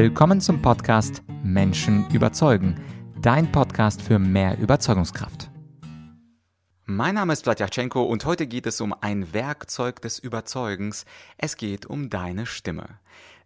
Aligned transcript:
Willkommen 0.00 0.40
zum 0.40 0.62
Podcast 0.62 1.24
Menschen 1.42 2.08
überzeugen, 2.12 2.80
dein 3.20 3.50
Podcast 3.50 4.00
für 4.00 4.20
mehr 4.20 4.56
Überzeugungskraft. 4.56 5.50
Mein 6.84 7.16
Name 7.16 7.32
ist 7.32 7.42
Vladyachenko 7.42 8.04
und 8.04 8.24
heute 8.24 8.46
geht 8.46 8.66
es 8.66 8.80
um 8.80 8.94
ein 9.00 9.32
Werkzeug 9.34 10.00
des 10.00 10.20
Überzeugens. 10.20 11.04
Es 11.36 11.56
geht 11.56 11.84
um 11.84 12.10
deine 12.10 12.46
Stimme. 12.46 13.00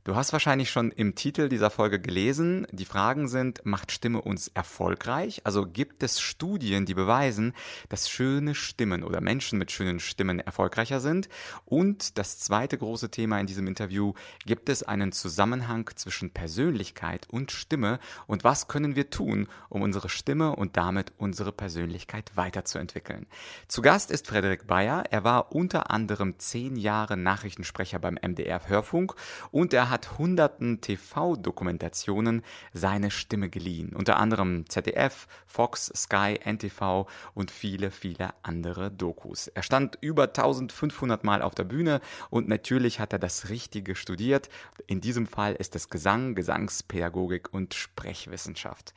Du 0.05 0.16
hast 0.16 0.32
wahrscheinlich 0.32 0.69
schon 0.69 0.91
im 0.91 1.14
Titel 1.14 1.48
dieser 1.48 1.71
Folge 1.71 2.00
gelesen, 2.00 2.66
die 2.73 2.87
Fragen 2.87 3.29
sind, 3.29 3.61
macht 3.62 3.93
Stimme 3.93 4.21
uns 4.21 4.48
erfolgreich? 4.48 5.43
Also 5.45 5.64
gibt 5.64 6.03
es 6.03 6.21
Studien, 6.21 6.86
die 6.86 6.95
beweisen, 6.95 7.55
dass 7.89 8.11
schöne 8.11 8.57
Stimmen 8.57 9.04
oder 9.04 9.21
Menschen 9.21 9.61
mit 9.61 9.71
schönen 9.71 10.00
Stimmen 10.00 10.41
erfolgreicher 10.41 10.99
sind? 10.99 11.29
Und 11.67 12.18
das 12.18 12.41
zweite 12.41 12.79
große 12.79 13.12
Thema 13.12 13.39
in 13.39 13.46
diesem 13.46 13.68
Interview, 13.68 14.14
gibt 14.45 14.68
es 14.71 14.82
einen 14.82 15.12
Zusammenhang 15.12 15.89
zwischen 15.95 16.31
Persönlichkeit 16.31 17.29
und 17.31 17.53
Stimme? 17.53 18.00
Und 18.26 18.43
was 18.43 18.67
können 18.67 18.96
wir 18.96 19.09
tun, 19.09 19.46
um 19.68 19.82
unsere 19.82 20.09
Stimme 20.09 20.57
und 20.57 20.76
damit 20.76 21.12
unsere 21.17 21.53
Persönlichkeit 21.53 22.32
weiterzuentwickeln? 22.34 23.29
Zu 23.68 23.82
Gast 23.82 24.11
ist 24.11 24.26
Frederik 24.26 24.67
Bayer. 24.67 25.04
Er 25.12 25.23
war 25.23 25.53
unter 25.54 25.93
anderem 25.93 26.40
zehn 26.40 26.75
Jahre 26.75 27.17
Nachrichtensprecher 27.17 28.00
beim 28.00 28.18
MDR 28.21 28.68
Hörfunk 28.68 29.14
und 29.53 29.73
er 29.73 29.92
hat 29.93 30.19
hunderten 30.19 30.81
TV-Dokumentationen 30.81 32.42
seine 32.73 33.11
Stimme 33.11 33.51
geliehen, 33.51 33.95
unter 33.95 34.17
anderem 34.17 34.65
ZDF, 34.69 35.28
Fox, 35.47 35.92
Sky, 35.95 36.41
NTV 36.42 37.06
und 37.34 37.51
viele, 37.51 37.91
viele 37.91 38.31
andere 38.42 38.91
Dokus. 38.91 39.48
Er 39.48 39.62
stand 39.62 39.98
über 40.01 40.25
1500 40.25 41.25
Mal 41.25 41.42
auf 41.42 41.55
der 41.55 41.65
Bühne 41.65 42.01
und 42.31 42.48
natürlich 42.48 43.01
hat 43.01 43.12
er 43.12 43.19
das 43.19 43.51
Richtige 43.51 43.95
studiert. 43.95 44.48
In 44.87 45.03
diesem 45.03 45.27
Fall 45.27 45.55
ist 45.55 45.77
es 45.77 45.91
Gesang, 45.91 46.34
Gesangspädagogik 46.34 47.53
und 47.53 47.75
Sprechwissenschaft. 47.75 48.95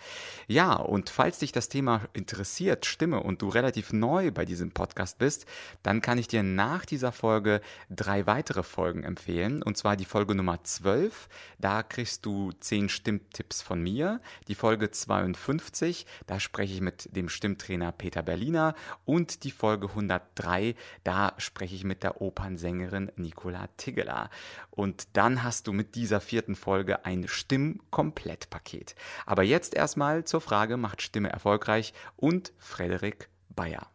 Ja, 0.47 0.75
und 0.75 1.09
falls 1.09 1.39
dich 1.39 1.51
das 1.51 1.67
Thema 1.67 2.01
interessiert, 2.13 2.85
Stimme, 2.85 3.21
und 3.21 3.41
du 3.41 3.49
relativ 3.49 3.91
neu 3.91 4.31
bei 4.31 4.45
diesem 4.45 4.71
Podcast 4.71 5.17
bist, 5.17 5.45
dann 5.83 6.01
kann 6.01 6.17
ich 6.17 6.29
dir 6.29 6.41
nach 6.41 6.85
dieser 6.85 7.11
Folge 7.11 7.59
drei 7.89 8.25
weitere 8.27 8.63
Folgen 8.63 9.03
empfehlen, 9.03 9.61
und 9.61 9.75
zwar 9.75 9.97
die 9.97 10.05
Folge 10.05 10.35
Nummer 10.35 10.63
2 10.63 10.84
12. 10.85 11.29
Da 11.57 11.81
kriegst 11.81 12.27
du 12.27 12.51
10 12.51 12.89
Stimmtipps 12.89 13.63
von 13.63 13.81
mir. 13.81 14.19
Die 14.47 14.53
Folge 14.53 14.91
52, 14.91 16.05
da 16.27 16.39
spreche 16.39 16.75
ich 16.75 16.81
mit 16.81 17.09
dem 17.15 17.27
Stimmtrainer 17.27 17.91
Peter 17.91 18.21
Berliner. 18.21 18.75
Und 19.03 19.43
die 19.45 19.51
Folge 19.51 19.87
103, 19.87 20.75
da 21.03 21.33
spreche 21.37 21.73
ich 21.73 21.85
mit 21.85 22.03
der 22.03 22.21
Opernsängerin 22.21 23.11
Nicola 23.15 23.67
Tiggeler. 23.77 24.29
Und 24.69 25.07
dann 25.13 25.41
hast 25.41 25.65
du 25.65 25.73
mit 25.73 25.95
dieser 25.95 26.21
vierten 26.21 26.55
Folge 26.55 27.03
ein 27.03 27.27
Stimmkomplettpaket. 27.27 28.93
Aber 29.25 29.41
jetzt 29.41 29.73
erstmal 29.73 30.23
zur 30.23 30.41
Frage, 30.41 30.77
macht 30.77 31.01
Stimme 31.01 31.29
erfolgreich? 31.29 31.93
Und 32.15 32.53
Frederik 32.59 33.29
Bayer. 33.49 33.94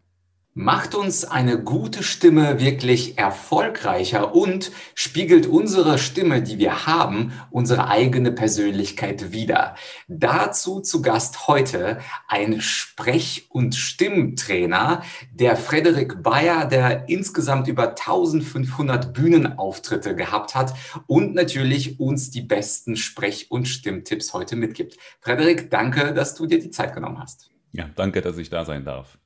Macht 0.54 0.96
uns 0.96 1.24
eine 1.24 1.62
gute 1.62 2.02
Stimme 2.02 2.58
wirklich 2.58 3.16
erfolgreicher 3.16 4.34
und 4.34 4.72
spiegelt 4.96 5.46
unsere 5.46 5.96
Stimme, 5.96 6.42
die 6.42 6.58
wir 6.58 6.86
haben, 6.86 7.32
unsere 7.52 7.86
eigene 7.86 8.32
Persönlichkeit 8.32 9.30
wider. 9.30 9.76
Dazu 10.08 10.80
zu 10.80 11.02
Gast 11.02 11.46
heute 11.46 12.00
ein 12.26 12.60
Sprech- 12.60 13.46
und 13.50 13.76
Stimmtrainer, 13.76 15.04
der 15.32 15.54
Frederik 15.54 16.20
Bayer, 16.20 16.66
der 16.66 17.08
insgesamt 17.08 17.68
über 17.68 17.90
1500 17.90 19.12
Bühnenauftritte 19.12 20.16
gehabt 20.16 20.56
hat 20.56 20.74
und 21.06 21.32
natürlich 21.36 22.00
uns 22.00 22.32
die 22.32 22.42
besten 22.42 22.96
Sprech- 22.96 23.52
und 23.52 23.68
Stimmtipps 23.68 24.34
heute 24.34 24.56
mitgibt. 24.56 24.96
Frederik, 25.20 25.70
danke, 25.70 26.12
dass 26.12 26.34
du 26.34 26.46
dir 26.46 26.58
die 26.58 26.70
Zeit 26.70 26.92
genommen 26.92 27.20
hast. 27.20 27.52
Ja, 27.70 27.88
danke, 27.94 28.20
dass 28.20 28.36
ich 28.36 28.50
da 28.50 28.64
sein 28.64 28.84
darf. 28.84 29.19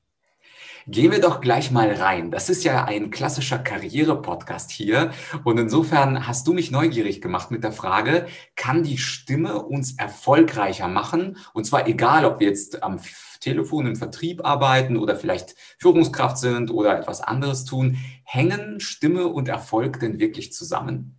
Gehen 0.87 1.13
wir 1.13 1.21
doch 1.21 1.41
gleich 1.41 1.71
mal 1.71 1.91
rein. 1.91 2.31
Das 2.31 2.51
ist 2.51 2.63
ja 2.63 2.85
ein 2.85 3.11
klassischer 3.11 3.59
Karriere-Podcast 3.59 4.71
hier. 4.71 5.13
Und 5.43 5.59
insofern 5.59 6.27
hast 6.27 6.47
du 6.47 6.53
mich 6.53 6.71
neugierig 6.71 7.23
gemacht 7.23 7.51
mit 7.51 7.65
der 7.65 7.73
Frage, 7.73 8.27
kann 8.55 8.83
die 8.83 8.99
Stimme 8.99 9.63
uns 9.63 9.97
erfolgreicher 9.97 10.87
machen? 10.89 11.39
Und 11.55 11.65
zwar 11.65 11.89
egal, 11.89 12.27
ob 12.27 12.39
wir 12.39 12.49
jetzt 12.49 12.83
am 12.83 13.01
Telefon 13.41 13.87
im 13.87 13.97
Vertrieb 13.97 14.45
arbeiten 14.45 14.99
oder 14.99 15.17
vielleicht 15.17 15.55
Führungskraft 15.79 16.37
sind 16.37 16.71
oder 16.71 16.99
etwas 16.99 17.23
anderes 17.23 17.65
tun. 17.65 17.97
Hängen 18.23 18.79
Stimme 18.79 19.29
und 19.29 19.49
Erfolg 19.49 20.01
denn 20.01 20.19
wirklich 20.19 20.53
zusammen? 20.53 21.19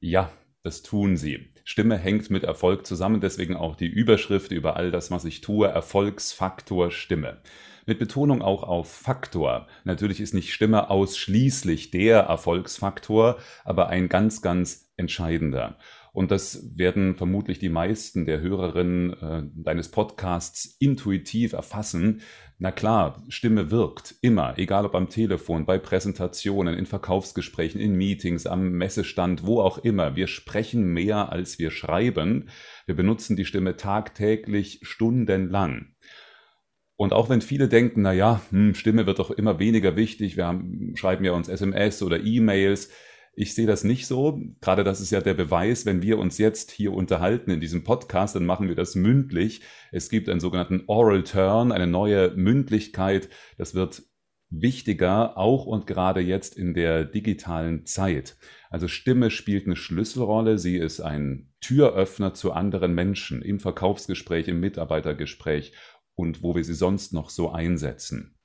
Ja, 0.00 0.32
das 0.64 0.82
tun 0.82 1.16
sie. 1.16 1.52
Stimme 1.62 1.96
hängt 1.96 2.30
mit 2.30 2.42
Erfolg 2.42 2.84
zusammen, 2.84 3.20
deswegen 3.20 3.54
auch 3.54 3.76
die 3.76 3.86
Überschrift 3.86 4.50
über 4.50 4.74
all 4.74 4.90
das, 4.90 5.12
was 5.12 5.24
ich 5.24 5.40
tue, 5.40 5.68
Erfolgsfaktor 5.68 6.90
Stimme 6.90 7.42
mit 7.88 7.98
Betonung 7.98 8.42
auch 8.42 8.62
auf 8.62 8.92
Faktor. 8.92 9.66
Natürlich 9.84 10.20
ist 10.20 10.34
nicht 10.34 10.52
Stimme 10.52 10.90
ausschließlich 10.90 11.90
der 11.90 12.20
Erfolgsfaktor, 12.20 13.38
aber 13.64 13.88
ein 13.88 14.08
ganz, 14.10 14.42
ganz 14.42 14.92
entscheidender. 14.96 15.78
Und 16.12 16.30
das 16.30 16.76
werden 16.76 17.16
vermutlich 17.16 17.58
die 17.60 17.68
meisten 17.68 18.26
der 18.26 18.40
Hörerinnen 18.40 19.12
äh, 19.12 19.42
deines 19.54 19.88
Podcasts 19.88 20.76
intuitiv 20.80 21.52
erfassen. 21.52 22.22
Na 22.58 22.72
klar, 22.72 23.22
Stimme 23.28 23.70
wirkt 23.70 24.16
immer, 24.20 24.58
egal 24.58 24.84
ob 24.84 24.94
am 24.94 25.08
Telefon, 25.08 25.64
bei 25.64 25.78
Präsentationen, 25.78 26.74
in 26.74 26.86
Verkaufsgesprächen, 26.86 27.80
in 27.80 27.94
Meetings, 27.94 28.46
am 28.46 28.72
Messestand, 28.72 29.46
wo 29.46 29.60
auch 29.60 29.78
immer. 29.78 30.16
Wir 30.16 30.26
sprechen 30.26 30.92
mehr, 30.92 31.30
als 31.30 31.58
wir 31.58 31.70
schreiben. 31.70 32.48
Wir 32.84 32.96
benutzen 32.96 33.36
die 33.36 33.44
Stimme 33.44 33.76
tagtäglich 33.76 34.80
stundenlang. 34.82 35.94
Und 36.98 37.12
auch 37.12 37.28
wenn 37.28 37.40
viele 37.40 37.68
denken, 37.68 38.02
na 38.02 38.12
ja, 38.12 38.40
hm, 38.50 38.74
Stimme 38.74 39.06
wird 39.06 39.20
doch 39.20 39.30
immer 39.30 39.60
weniger 39.60 39.94
wichtig, 39.94 40.36
wir 40.36 40.46
haben, 40.46 40.94
schreiben 40.96 41.24
ja 41.24 41.30
uns 41.30 41.48
SMS 41.48 42.02
oder 42.02 42.24
E-Mails. 42.24 42.90
Ich 43.36 43.54
sehe 43.54 43.68
das 43.68 43.84
nicht 43.84 44.08
so. 44.08 44.40
Gerade 44.60 44.82
das 44.82 45.00
ist 45.00 45.12
ja 45.12 45.20
der 45.20 45.34
Beweis, 45.34 45.86
wenn 45.86 46.02
wir 46.02 46.18
uns 46.18 46.38
jetzt 46.38 46.72
hier 46.72 46.92
unterhalten 46.92 47.52
in 47.52 47.60
diesem 47.60 47.84
Podcast, 47.84 48.34
dann 48.34 48.46
machen 48.46 48.66
wir 48.66 48.74
das 48.74 48.96
mündlich. 48.96 49.60
Es 49.92 50.10
gibt 50.10 50.28
einen 50.28 50.40
sogenannten 50.40 50.82
Oral 50.88 51.22
Turn, 51.22 51.70
eine 51.70 51.86
neue 51.86 52.32
Mündlichkeit. 52.34 53.28
Das 53.58 53.76
wird 53.76 54.02
wichtiger, 54.50 55.38
auch 55.38 55.66
und 55.66 55.86
gerade 55.86 56.20
jetzt 56.20 56.56
in 56.56 56.74
der 56.74 57.04
digitalen 57.04 57.86
Zeit. 57.86 58.36
Also 58.70 58.88
Stimme 58.88 59.30
spielt 59.30 59.66
eine 59.66 59.76
Schlüsselrolle. 59.76 60.58
Sie 60.58 60.76
ist 60.76 61.00
ein 61.00 61.52
Türöffner 61.60 62.34
zu 62.34 62.50
anderen 62.50 62.92
Menschen 62.92 63.40
im 63.40 63.60
Verkaufsgespräch, 63.60 64.48
im 64.48 64.58
Mitarbeitergespräch 64.58 65.74
und 66.18 66.42
wo 66.42 66.56
wir 66.56 66.64
sie 66.64 66.74
sonst 66.74 67.14
noch 67.14 67.30
so 67.30 67.52
einsetzen. 67.52 68.36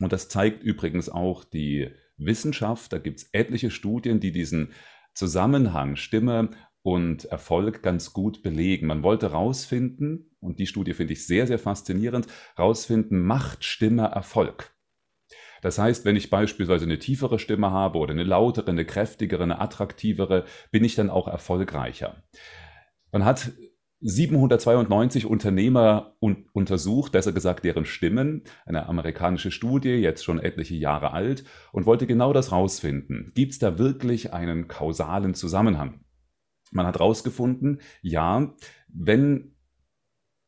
Und 0.00 0.12
das 0.12 0.30
zeigt 0.30 0.62
übrigens 0.62 1.10
auch 1.10 1.44
die 1.44 1.90
Wissenschaft. 2.16 2.94
Da 2.94 2.98
gibt 2.98 3.20
es 3.20 3.28
etliche 3.32 3.70
Studien, 3.70 4.20
die 4.20 4.32
diesen 4.32 4.72
Zusammenhang 5.14 5.96
Stimme 5.96 6.50
und 6.80 7.26
Erfolg 7.26 7.82
ganz 7.82 8.14
gut 8.14 8.42
belegen. 8.42 8.86
Man 8.86 9.02
wollte 9.02 9.32
herausfinden, 9.32 10.34
und 10.40 10.58
die 10.58 10.66
Studie 10.66 10.94
finde 10.94 11.12
ich 11.12 11.26
sehr, 11.26 11.46
sehr 11.46 11.58
faszinierend, 11.58 12.26
herausfinden, 12.56 13.20
macht 13.20 13.64
Stimme 13.64 14.06
Erfolg? 14.06 14.74
Das 15.60 15.78
heißt, 15.78 16.06
wenn 16.06 16.16
ich 16.16 16.30
beispielsweise 16.30 16.86
eine 16.86 16.98
tiefere 16.98 17.38
Stimme 17.38 17.70
habe 17.70 17.98
oder 17.98 18.12
eine 18.12 18.24
lautere, 18.24 18.70
eine 18.70 18.86
kräftigere, 18.86 19.42
eine 19.42 19.60
attraktivere, 19.60 20.46
bin 20.70 20.84
ich 20.84 20.94
dann 20.94 21.10
auch 21.10 21.28
erfolgreicher. 21.28 22.22
Man 23.12 23.26
hat 23.26 23.52
792 24.02 25.26
Unternehmer 25.26 26.16
un 26.20 26.48
untersucht, 26.52 27.12
besser 27.12 27.32
gesagt 27.32 27.64
deren 27.64 27.84
Stimmen, 27.84 28.44
eine 28.64 28.86
amerikanische 28.86 29.50
Studie, 29.50 29.90
jetzt 29.90 30.24
schon 30.24 30.38
etliche 30.38 30.74
Jahre 30.74 31.12
alt, 31.12 31.44
und 31.72 31.84
wollte 31.84 32.06
genau 32.06 32.32
das 32.32 32.50
rausfinden. 32.50 33.32
Gibt 33.34 33.52
es 33.52 33.58
da 33.58 33.78
wirklich 33.78 34.32
einen 34.32 34.68
kausalen 34.68 35.34
Zusammenhang? 35.34 36.00
Man 36.72 36.86
hat 36.86 36.98
rausgefunden, 37.00 37.80
ja, 38.00 38.54
wenn 38.88 39.54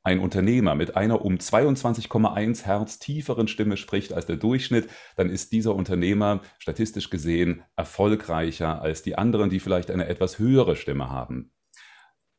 ein 0.05 0.19
Unternehmer 0.19 0.75
mit 0.75 0.97
einer 0.97 1.25
um 1.25 1.35
22,1 1.35 2.65
Hertz 2.65 2.99
tieferen 2.99 3.49
Stimme 3.49 3.77
spricht 3.77 4.13
als 4.13 4.27
der 4.27 4.37
Durchschnitt, 4.37 4.89
dann 5.17 5.31
ist 5.31 5.53
dieser 5.53 5.75
Unternehmer 5.75 6.41
statistisch 6.59 7.11
gesehen 7.11 7.63
erfolgreicher 7.77 8.83
als 8.83 9.03
die 9.03 9.17
anderen, 9.17 9.51
die 9.51 9.61
vielleicht 9.61 9.91
eine 9.91 10.09
etwas 10.09 10.39
höhere 10.39 10.75
Stimme 10.75 11.11
haben. 11.11 11.53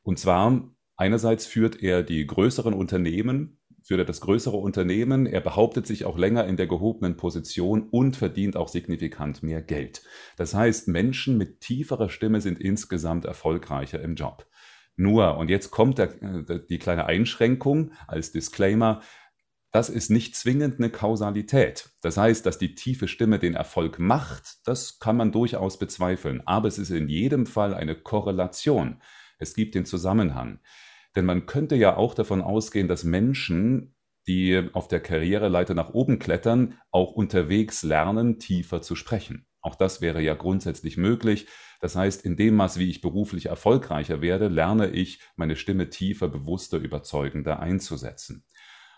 Und 0.01 0.19
zwar 0.19 0.73
Einerseits 1.03 1.45
führt 1.45 1.83
er 1.83 2.01
die 2.01 2.25
größeren 2.25 2.73
Unternehmen, 2.73 3.59
führt 3.81 3.99
er 3.99 4.05
das 4.05 4.21
größere 4.21 4.55
Unternehmen, 4.55 5.25
er 5.25 5.41
behauptet 5.41 5.85
sich 5.85 6.05
auch 6.05 6.17
länger 6.17 6.47
in 6.47 6.55
der 6.55 6.65
gehobenen 6.65 7.17
Position 7.17 7.89
und 7.89 8.15
verdient 8.15 8.55
auch 8.55 8.69
signifikant 8.69 9.43
mehr 9.43 9.61
Geld. 9.61 10.03
Das 10.37 10.53
heißt, 10.53 10.87
Menschen 10.87 11.37
mit 11.37 11.59
tieferer 11.59 12.07
Stimme 12.07 12.39
sind 12.39 12.57
insgesamt 12.57 13.25
erfolgreicher 13.25 14.01
im 14.01 14.15
Job. 14.15 14.47
Nur, 14.95 15.35
und 15.35 15.49
jetzt 15.49 15.71
kommt 15.71 15.97
der, 15.97 16.23
äh, 16.23 16.61
die 16.69 16.79
kleine 16.79 17.05
Einschränkung 17.05 17.91
als 18.07 18.31
Disclaimer, 18.31 19.01
das 19.73 19.89
ist 19.89 20.09
nicht 20.09 20.37
zwingend 20.37 20.79
eine 20.79 20.89
Kausalität. 20.89 21.89
Das 21.99 22.15
heißt, 22.15 22.45
dass 22.45 22.59
die 22.59 22.75
tiefe 22.75 23.09
Stimme 23.09 23.39
den 23.39 23.55
Erfolg 23.55 23.99
macht, 23.99 24.65
das 24.65 24.99
kann 24.99 25.17
man 25.17 25.33
durchaus 25.33 25.77
bezweifeln. 25.77 26.41
Aber 26.45 26.69
es 26.69 26.77
ist 26.77 26.91
in 26.91 27.09
jedem 27.09 27.45
Fall 27.45 27.73
eine 27.73 27.95
Korrelation. 27.95 29.01
Es 29.43 29.53
gibt 29.53 29.75
den 29.75 29.85
Zusammenhang. 29.85 30.59
Denn 31.15 31.25
man 31.25 31.45
könnte 31.45 31.75
ja 31.75 31.95
auch 31.95 32.13
davon 32.13 32.41
ausgehen, 32.41 32.87
dass 32.87 33.03
Menschen, 33.03 33.95
die 34.27 34.69
auf 34.73 34.87
der 34.87 34.99
Karriereleiter 34.99 35.73
nach 35.73 35.93
oben 35.93 36.19
klettern, 36.19 36.79
auch 36.91 37.11
unterwegs 37.11 37.83
lernen, 37.83 38.39
tiefer 38.39 38.81
zu 38.81 38.95
sprechen. 38.95 39.45
Auch 39.61 39.75
das 39.75 40.01
wäre 40.01 40.21
ja 40.21 40.33
grundsätzlich 40.33 40.97
möglich. 40.97 41.47
Das 41.79 41.95
heißt, 41.95 42.25
in 42.25 42.35
dem 42.35 42.55
Maß, 42.55 42.79
wie 42.79 42.89
ich 42.89 43.01
beruflich 43.01 43.47
erfolgreicher 43.47 44.21
werde, 44.21 44.47
lerne 44.47 44.89
ich, 44.89 45.21
meine 45.35 45.55
Stimme 45.55 45.89
tiefer, 45.89 46.27
bewusster, 46.27 46.77
überzeugender 46.77 47.59
einzusetzen. 47.59 48.45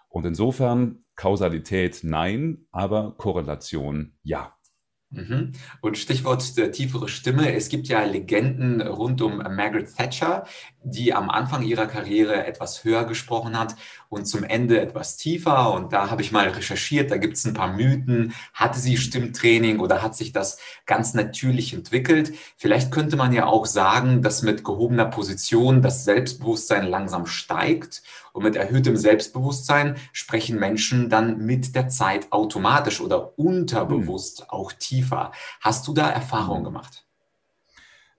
Und 0.10 0.26
insofern 0.26 1.04
Kausalität 1.16 2.00
nein, 2.04 2.68
aber 2.72 3.16
Korrelation 3.18 4.18
ja. 4.24 4.56
Mhm. 5.12 5.54
Und 5.82 5.98
Stichwort 5.98 6.58
der 6.58 6.72
tiefere 6.72 7.08
Stimme. 7.08 7.54
Es 7.54 7.70
gibt 7.70 7.88
ja 7.88 8.04
Legenden 8.04 8.82
rund 8.82 9.22
um 9.22 9.38
Margaret 9.38 9.96
Thatcher, 9.96 10.46
die 10.84 11.14
am 11.14 11.30
Anfang 11.30 11.64
ihrer 11.64 11.86
Karriere 11.86 12.46
etwas 12.46 12.84
höher 12.84 13.06
gesprochen 13.06 13.58
hat 13.58 13.76
und 14.10 14.26
zum 14.26 14.44
Ende 14.44 14.80
etwas 14.82 15.16
tiefer. 15.16 15.74
Und 15.74 15.94
da 15.94 16.10
habe 16.10 16.22
ich 16.22 16.32
mal 16.32 16.50
recherchiert, 16.50 17.12
da 17.12 17.18
gibt 17.18 17.38
es 17.38 17.46
ein 17.46 17.54
paar 17.54 17.74
Mythen. 17.74 18.34
Hatte 18.54 18.80
sie 18.80 18.98
Stimmtraining 18.98 19.80
oder 19.80 20.02
hat 20.02 20.16
sich 20.16 20.32
das 20.32 20.58
ganz 20.86 21.14
natürlich 21.14 21.74
entwickelt? 21.74 22.34
Vielleicht 22.58 22.92
könnte 22.92 23.16
man 23.16 23.32
ja 23.32 23.46
auch 23.46 23.66
sagen, 23.66 24.22
dass 24.22 24.42
mit 24.42 24.64
gehobener 24.64 25.06
Position 25.06 25.82
das 25.82 26.04
Selbstbewusstsein 26.04 26.88
langsam 26.88 27.26
steigt 27.26 28.02
und 28.36 28.44
mit 28.44 28.58
erhöhtem 28.58 28.98
Selbstbewusstsein 28.98 29.96
sprechen 30.12 30.60
Menschen 30.60 31.10
dann 31.10 31.46
mit 31.46 31.74
der 31.74 31.88
Zeit 31.88 32.34
automatisch 32.34 33.00
oder 33.00 33.40
unterbewusst 33.40 34.42
hm. 34.42 34.50
auch 34.50 34.74
tiefer. 34.74 35.32
Hast 35.62 35.88
du 35.88 35.94
da 35.94 36.10
Erfahrungen 36.10 36.66
hm. 36.66 36.74
gemacht? 36.74 37.06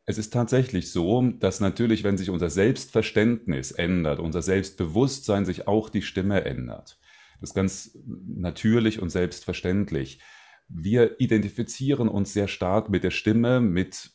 Es 0.07 0.17
ist 0.17 0.33
tatsächlich 0.33 0.91
so, 0.91 1.21
dass 1.21 1.61
natürlich, 1.61 2.03
wenn 2.03 2.17
sich 2.17 2.31
unser 2.31 2.49
Selbstverständnis 2.49 3.73
ändert, 3.73 4.19
unser 4.19 4.41
Selbstbewusstsein 4.41 5.45
sich 5.45 5.69
auch 5.69 5.91
die 5.91 6.03
Stimme 6.03 6.47
ändert. 6.47 6.99
Das 7.41 7.51
ist 7.51 7.55
ganz 7.55 7.99
natürlich 8.07 9.03
und 9.03 9.11
selbstverständlich. 9.11 10.21
Wir 10.69 11.21
identifizieren 11.21 12.09
uns 12.09 12.33
sehr 12.33 12.49
stark 12.49 12.89
mit 12.89 13.05
der 13.05 13.11
Stimme, 13.11 13.61
mit 13.61 14.12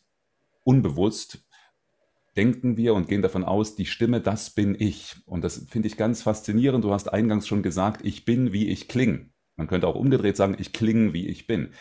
unbewusst 0.63 1.45
denken 2.35 2.77
wir 2.77 2.93
und 2.93 3.07
gehen 3.07 3.21
davon 3.21 3.43
aus, 3.43 3.75
die 3.75 3.85
Stimme, 3.85 4.21
das 4.21 4.51
bin 4.51 4.75
ich. 4.77 5.15
Und 5.25 5.43
das 5.43 5.65
finde 5.69 5.87
ich 5.87 5.97
ganz 5.97 6.21
faszinierend. 6.21 6.83
Du 6.83 6.93
hast 6.93 7.11
eingangs 7.11 7.47
schon 7.47 7.63
gesagt, 7.63 8.01
ich 8.05 8.25
bin, 8.25 8.53
wie 8.53 8.69
ich 8.69 8.87
klinge. 8.87 9.29
Man 9.57 9.67
könnte 9.67 9.87
auch 9.87 9.95
umgedreht 9.95 10.37
sagen, 10.37 10.55
ich 10.57 10.73
klinge, 10.73 11.13
wie 11.13 11.27
ich 11.27 11.47
bin. 11.47 11.73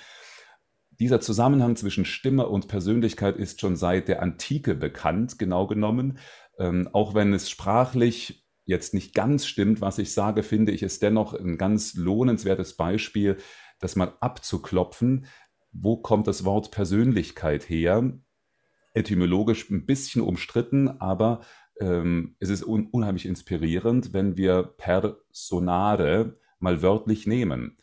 Dieser 0.98 1.20
Zusammenhang 1.20 1.76
zwischen 1.76 2.04
Stimme 2.04 2.46
und 2.48 2.68
Persönlichkeit 2.68 3.36
ist 3.36 3.60
schon 3.60 3.76
seit 3.76 4.08
der 4.08 4.22
Antike 4.22 4.74
bekannt, 4.74 5.38
genau 5.38 5.66
genommen. 5.66 6.18
Ähm, 6.58 6.88
auch 6.92 7.14
wenn 7.14 7.32
es 7.32 7.48
sprachlich 7.48 8.44
jetzt 8.66 8.92
nicht 8.92 9.14
ganz 9.14 9.46
stimmt, 9.46 9.80
was 9.80 9.98
ich 9.98 10.12
sage, 10.12 10.42
finde 10.42 10.72
ich 10.72 10.82
es 10.82 10.98
dennoch 10.98 11.32
ein 11.32 11.56
ganz 11.56 11.94
lohnenswertes 11.94 12.76
Beispiel, 12.76 13.38
das 13.78 13.96
mal 13.96 14.14
abzuklopfen. 14.20 15.26
Wo 15.72 15.96
kommt 15.96 16.26
das 16.26 16.44
Wort 16.44 16.70
Persönlichkeit 16.70 17.68
her? 17.68 18.12
Etymologisch 18.92 19.70
ein 19.70 19.86
bisschen 19.86 20.22
umstritten, 20.22 20.88
aber 21.00 21.40
ähm, 21.80 22.36
es 22.38 22.48
ist 22.48 22.64
un 22.64 22.86
unheimlich 22.86 23.26
inspirierend, 23.26 24.12
wenn 24.12 24.36
wir 24.36 24.62
Personare 24.62 26.38
mal 26.58 26.82
wörtlich 26.82 27.26
nehmen. 27.26 27.78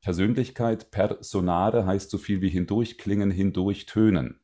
Persönlichkeit, 0.00 0.90
Personare 0.90 1.86
heißt 1.86 2.10
so 2.10 2.18
viel 2.18 2.40
wie 2.40 2.48
hindurchklingen, 2.48 3.30
hindurchtönen. 3.30 4.40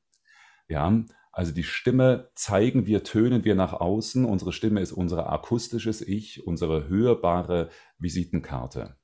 Ja, 0.68 1.04
also 1.32 1.52
die 1.52 1.62
Stimme 1.62 2.30
zeigen 2.34 2.86
wir, 2.86 3.04
tönen 3.04 3.44
wir 3.44 3.54
nach 3.54 3.72
außen. 3.72 4.24
Unsere 4.24 4.52
Stimme 4.52 4.80
ist 4.80 4.92
unser 4.92 5.32
akustisches 5.32 6.00
Ich, 6.00 6.46
unsere 6.46 6.88
hörbare 6.88 7.70
Visitenkarte. 7.98 8.96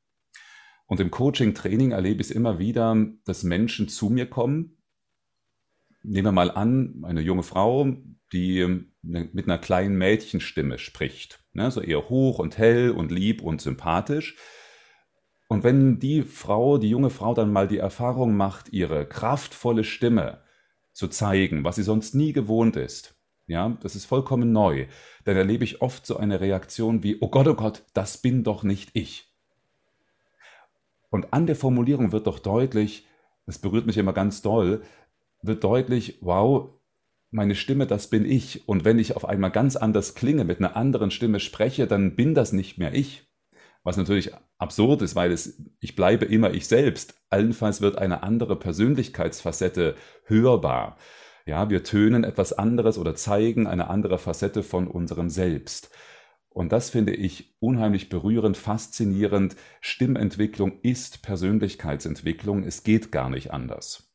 Und 0.87 1.00
im 1.00 1.10
Coaching-Training 1.10 1.93
erlebe 1.93 2.22
ich 2.22 2.28
es 2.28 2.34
immer 2.34 2.58
wieder, 2.58 2.96
dass 3.25 3.44
Menschen 3.44 3.88
zu 3.88 4.10
mir 4.10 4.26
kommen 4.26 4.77
nehmen 6.08 6.28
wir 6.28 6.32
mal 6.32 6.50
an, 6.50 7.02
eine 7.05 7.20
junge 7.20 7.43
Frau, 7.43 7.87
die 8.32 8.60
ähm, 8.60 8.93
ne, 9.02 9.28
mit 9.32 9.46
einer 9.46 9.58
kleinen 9.58 9.96
Mädchenstimme 9.96 10.78
spricht. 10.78 11.44
Ne, 11.52 11.70
so 11.70 11.81
eher 11.81 12.08
hoch 12.08 12.38
und 12.38 12.58
hell 12.58 12.90
und 12.90 13.12
lieb 13.12 13.43
und 13.43 13.60
sympathisch. 13.60 14.37
Und 15.49 15.64
wenn 15.64 15.99
die 15.99 16.22
Frau, 16.22 16.78
die 16.78 16.90
junge 16.90 17.10
Frau 17.10 17.34
dann 17.34 17.52
mal 17.52 17.69
die 17.69 17.78
Erfahrung 17.78 18.37
macht, 18.37 18.72
ihre 18.72 19.06
kraftvolle 19.06 19.84
Stimme 19.84 20.43
zu 20.93 21.08
zeigen, 21.08 21.64
was 21.64 21.76
sie 21.76 21.82
sonst 21.82 22.14
nie 22.14 22.32
gewohnt 22.32 22.76
ist, 22.76 23.16
ja, 23.46 23.78
das 23.81 23.96
ist 23.96 24.05
vollkommen 24.05 24.52
neu, 24.52 24.88
dann 25.25 25.37
erlebe 25.37 25.64
ich 25.64 25.81
oft 25.81 26.05
so 26.05 26.19
eine 26.19 26.40
Reaktion 26.40 27.02
wie, 27.02 27.16
oh 27.20 27.31
Gott, 27.31 27.49
oh 27.49 27.55
Gott, 27.55 27.84
das 27.94 28.19
bin 28.19 28.44
doch 28.44 28.62
nicht 28.62 28.90
ich. 28.93 29.34
Und 31.08 31.32
an 31.32 31.46
der 31.46 31.56
Formulierung 31.56 32.12
wird 32.12 32.26
doch 32.26 32.38
deutlich, 32.38 33.06
das 33.46 33.58
berührt 33.58 33.87
mich 33.87 33.96
immer 33.96 34.12
ganz 34.12 34.43
doll, 34.43 34.82
wird 35.43 35.64
deutlich, 35.64 36.19
wow, 36.20 36.70
meine 37.31 37.55
Stimme, 37.55 37.87
das 37.87 38.08
bin 38.08 38.25
ich. 38.25 38.69
Und 38.69 38.85
wenn 38.85 38.99
ich 38.99 39.17
auf 39.17 39.25
einmal 39.25 39.50
ganz 39.50 39.76
anders 39.76 40.14
klinge, 40.14 40.44
mit 40.44 40.58
einer 40.58 40.76
anderen 40.76 41.11
Stimme 41.11 41.40
spreche, 41.40 41.87
dann 41.87 42.17
bin 42.17 42.35
das 42.35 42.52
nicht 42.52 42.79
mehr 42.79 42.94
ich. 42.94 43.29
Was 43.85 43.96
natürlich 43.96 44.32
absurd 44.58 45.02
ist, 45.02 45.14
weil 45.14 45.31
es, 45.32 45.62
ich 45.81 45.94
bleibe 45.94 46.25
immer 46.25 46.52
ich 46.52 46.67
selbst. 46.67 47.14
Allenfalls 47.31 47.81
wird 47.81 47.99
eine 47.99 48.23
andere 48.23 48.56
Persönlichkeitsfacette 48.56 49.94
hörbar. 50.25 50.96
Ja, 51.46 51.70
wir 51.70 51.82
tönen 51.84 52.25
etwas 52.25 52.52
anderes 52.52 52.99
oder 52.99 53.14
zeigen 53.14 53.67
eine 53.67 53.88
andere 53.88 54.19
Facette 54.19 54.62
von 54.62 54.87
unserem 54.88 55.31
Selbst. 55.31 55.91
Und 56.50 56.73
das 56.73 56.91
finde 56.91 57.14
ich 57.14 57.56
unheimlich 57.61 58.08
berührend, 58.08 58.56
faszinierend. 58.56 59.56
Stimmentwicklung 59.81 60.81
ist 60.82 61.23
Persönlichkeitsentwicklung. 61.23 62.64
Es 62.64 62.82
geht 62.82 63.12
gar 63.12 63.31
nicht 63.31 63.52
anders. 63.52 64.07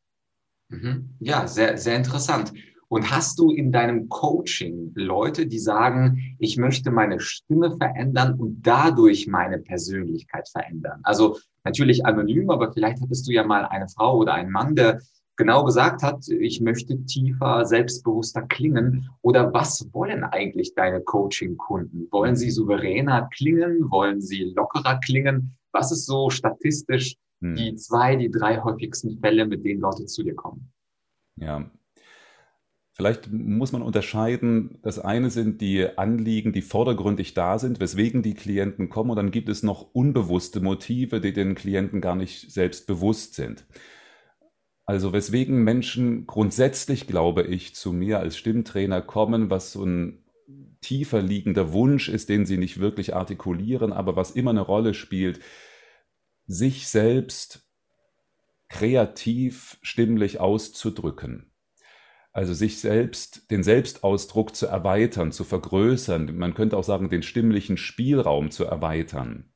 Mhm. 0.73 1.09
Ja, 1.19 1.47
sehr, 1.47 1.77
sehr 1.77 1.95
interessant. 1.95 2.53
Und 2.87 3.09
hast 3.11 3.39
du 3.39 3.49
in 3.49 3.71
deinem 3.71 4.09
Coaching 4.09 4.91
Leute, 4.95 5.47
die 5.47 5.59
sagen, 5.59 6.35
ich 6.37 6.57
möchte 6.57 6.91
meine 6.91 7.19
Stimme 7.19 7.75
verändern 7.77 8.39
und 8.39 8.61
dadurch 8.61 9.27
meine 9.27 9.59
Persönlichkeit 9.59 10.47
verändern? 10.49 10.99
Also 11.03 11.37
natürlich 11.63 12.05
anonym, 12.05 12.49
aber 12.49 12.71
vielleicht 12.71 13.01
hattest 13.01 13.27
du 13.27 13.31
ja 13.31 13.43
mal 13.43 13.65
eine 13.65 13.87
Frau 13.87 14.17
oder 14.17 14.33
einen 14.33 14.51
Mann, 14.51 14.75
der 14.75 14.99
genau 15.37 15.63
gesagt 15.63 16.03
hat, 16.03 16.27
ich 16.27 16.61
möchte 16.61 17.03
tiefer, 17.05 17.65
selbstbewusster 17.65 18.43
klingen. 18.43 19.09
Oder 19.21 19.51
was 19.53 19.87
wollen 19.91 20.23
eigentlich 20.23 20.75
deine 20.75 21.01
Coaching-Kunden? 21.01 22.07
Wollen 22.11 22.35
sie 22.35 22.51
souveräner 22.51 23.27
klingen? 23.33 23.89
Wollen 23.89 24.21
sie 24.21 24.53
lockerer 24.55 24.99
klingen? 24.99 25.57
Was 25.71 25.91
ist 25.91 26.05
so 26.05 26.29
statistisch 26.29 27.15
hm. 27.43 27.55
die 27.55 27.75
zwei, 27.75 28.15
die 28.15 28.31
drei 28.31 28.61
häufigsten 28.61 29.19
Fälle, 29.19 29.45
mit 29.45 29.65
denen 29.65 29.81
Leute 29.81 30.05
zu 30.05 30.23
dir 30.23 30.33
kommen. 30.33 30.72
Ja. 31.35 31.71
Vielleicht 32.95 33.31
muss 33.31 33.71
man 33.71 33.81
unterscheiden, 33.81 34.77
das 34.83 34.99
eine 34.99 35.31
sind 35.31 35.61
die 35.61 35.97
Anliegen, 35.97 36.53
die 36.53 36.61
vordergründig 36.61 37.33
da 37.33 37.57
sind, 37.57 37.79
weswegen 37.79 38.21
die 38.21 38.35
Klienten 38.35 38.89
kommen, 38.89 39.09
und 39.09 39.15
dann 39.15 39.31
gibt 39.31 39.49
es 39.49 39.63
noch 39.63 39.93
unbewusste 39.93 40.61
Motive, 40.61 41.19
die 41.19 41.33
den 41.33 41.55
Klienten 41.55 42.01
gar 42.01 42.15
nicht 42.15 42.51
selbst 42.51 42.85
bewusst 42.85 43.33
sind. 43.33 43.65
Also 44.85 45.11
weswegen 45.11 45.63
Menschen 45.63 46.27
grundsätzlich, 46.27 47.07
glaube 47.07 47.43
ich, 47.43 47.73
zu 47.73 47.93
mir 47.93 48.19
als 48.19 48.37
Stimmtrainer 48.37 49.01
kommen, 49.01 49.49
was 49.49 49.71
so 49.71 49.83
ein 49.85 50.23
tiefer 50.81 51.21
liegender 51.21 51.73
Wunsch 51.73 52.09
ist, 52.09 52.29
den 52.29 52.45
sie 52.45 52.57
nicht 52.57 52.79
wirklich 52.79 53.15
artikulieren, 53.15 53.91
aber 53.91 54.15
was 54.15 54.31
immer 54.31 54.51
eine 54.51 54.61
Rolle 54.61 54.93
spielt, 54.93 55.39
sich 56.45 56.87
selbst 56.89 57.65
kreativ 58.73 59.77
stimmlich 59.83 60.39
auszudrücken. 60.39 61.51
Also 62.31 62.55
sich 62.55 62.81
selbst, 62.81 63.51
den 63.51 63.61
Selbstausdruck 63.61 64.55
zu 64.55 64.65
erweitern, 64.65 65.31
zu 65.31 65.43
vergrößern. 65.43 66.35
Man 66.35 66.55
könnte 66.55 66.75
auch 66.75 66.83
sagen, 66.83 67.07
den 67.07 67.21
stimmlichen 67.21 67.77
Spielraum 67.77 68.49
zu 68.49 68.65
erweitern. 68.65 69.53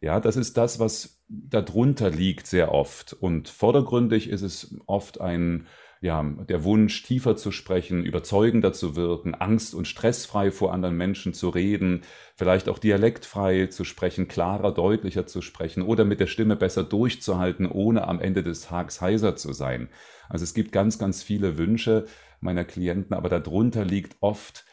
Ja, 0.00 0.18
das 0.18 0.34
ist 0.34 0.56
das, 0.56 0.80
was 0.80 1.22
darunter 1.28 2.10
liegt 2.10 2.48
sehr 2.48 2.72
oft. 2.72 3.12
Und 3.12 3.48
vordergründig 3.48 4.28
ist 4.28 4.42
es 4.42 4.76
oft 4.86 5.20
ein 5.20 5.68
ja, 6.00 6.22
der 6.22 6.62
Wunsch, 6.64 7.02
tiefer 7.02 7.36
zu 7.36 7.50
sprechen, 7.50 8.04
überzeugender 8.04 8.72
zu 8.72 8.96
wirken, 8.96 9.34
angst- 9.34 9.74
und 9.74 9.88
stressfrei 9.88 10.50
vor 10.50 10.72
anderen 10.72 10.96
Menschen 10.96 11.32
zu 11.32 11.48
reden, 11.48 12.02
vielleicht 12.34 12.68
auch 12.68 12.78
dialektfrei 12.78 13.68
zu 13.68 13.84
sprechen, 13.84 14.28
klarer, 14.28 14.72
deutlicher 14.72 15.26
zu 15.26 15.40
sprechen 15.40 15.82
oder 15.82 16.04
mit 16.04 16.20
der 16.20 16.26
Stimme 16.26 16.56
besser 16.56 16.84
durchzuhalten, 16.84 17.66
ohne 17.66 18.06
am 18.06 18.20
Ende 18.20 18.42
des 18.42 18.62
Tages 18.62 19.00
heiser 19.00 19.36
zu 19.36 19.52
sein. 19.52 19.88
Also 20.28 20.44
es 20.44 20.54
gibt 20.54 20.72
ganz, 20.72 20.98
ganz 20.98 21.22
viele 21.22 21.56
Wünsche 21.56 22.06
meiner 22.40 22.64
Klienten, 22.64 23.14
aber 23.14 23.28
darunter 23.28 23.84
liegt 23.84 24.16
oft 24.20 24.66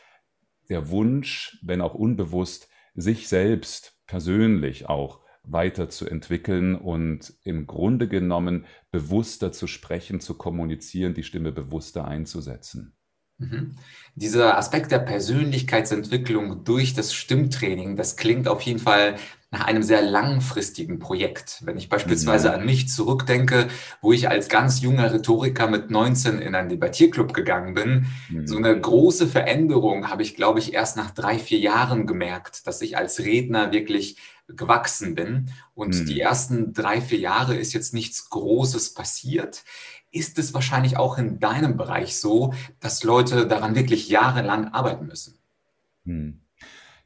der 0.70 0.89
Wunsch, 0.89 1.58
wenn 1.63 1.82
auch 1.82 1.94
unbewusst, 1.94 2.70
sich 2.96 3.27
selbst 3.27 3.98
persönlich 4.08 4.89
auch 4.89 5.23
weiterzuentwickeln 5.43 6.75
und 6.75 7.33
im 7.43 7.67
Grunde 7.67 8.07
genommen 8.07 8.65
bewusster 8.91 9.51
zu 9.51 9.67
sprechen, 9.67 10.19
zu 10.19 10.35
kommunizieren, 10.35 11.13
die 11.13 11.23
Stimme 11.23 11.51
bewusster 11.51 12.05
einzusetzen. 12.07 12.95
Mhm. 13.38 13.75
Dieser 14.15 14.57
Aspekt 14.57 14.91
der 14.91 15.00
Persönlichkeitsentwicklung 15.00 16.63
durch 16.63 16.93
das 16.93 17.13
Stimmtraining, 17.13 17.95
das 17.95 18.15
klingt 18.15 18.47
auf 18.47 18.62
jeden 18.62 18.79
Fall 18.79 19.15
nach 19.53 19.65
einem 19.65 19.83
sehr 19.83 20.01
langfristigen 20.01 20.98
Projekt. 20.98 21.62
Wenn 21.63 21.77
ich 21.77 21.88
beispielsweise 21.88 22.50
mhm. 22.50 22.53
an 22.55 22.65
mich 22.65 22.89
zurückdenke, 22.89 23.67
wo 24.01 24.12
ich 24.12 24.27
als 24.27 24.50
ganz 24.50 24.81
junger 24.81 25.13
Rhetoriker 25.13 25.67
mit 25.67 25.91
19 25.91 26.39
in 26.39 26.55
einen 26.55 26.69
Debattierclub 26.69 27.36
gegangen 27.36 27.75
bin, 27.75 28.07
mhm. 28.29 28.48
so 28.48 28.57
eine 28.57 28.77
große 28.77 29.27
Veränderung 29.27 30.10
habe 30.10 30.24
ich, 30.24 30.36
glaube 30.36 30.57
ich, 30.57 30.74
erst 30.74 30.98
nach 30.98 31.12
drei, 31.12 31.38
vier 31.38 31.60
Jahren 31.60 32.07
gemerkt, 32.07 32.65
dass 32.65 32.81
ich 32.81 32.98
als 32.98 33.19
Redner 33.19 33.72
wirklich 33.72 34.17
gewachsen 34.48 35.13
bin. 35.13 35.51
Und 35.75 35.93
mhm. 36.00 36.05
die 36.07 36.19
ersten 36.19 36.74
drei, 36.74 37.00
vier 37.00 37.19
Jahre 37.19 37.55
ist 37.55 37.74
jetzt 37.74 37.93
nichts 37.93 38.31
Großes 38.31 38.95
passiert. 38.95 39.63
Ist 40.10 40.39
es 40.39 40.55
wahrscheinlich 40.55 40.98
auch 40.98 41.19
in 41.19 41.39
deinem 41.39 41.77
Bereich 41.77 42.19
so, 42.19 42.55
dass 42.79 43.03
Leute 43.03 43.45
daran 43.45 43.75
wirklich 43.75 44.10
jahrelang 44.10 44.69
arbeiten 44.69 45.05
müssen? 45.05 45.38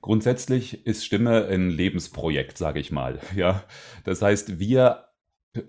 Grundsätzlich 0.08 0.86
ist 0.86 1.04
Stimme 1.04 1.48
ein 1.48 1.70
Lebensprojekt, 1.70 2.58
sage 2.58 2.80
ich 2.80 2.94
mal. 2.94 3.20
Ja, 3.36 3.66
das 4.06 4.22
heißt, 4.22 4.58
wir 4.58 5.10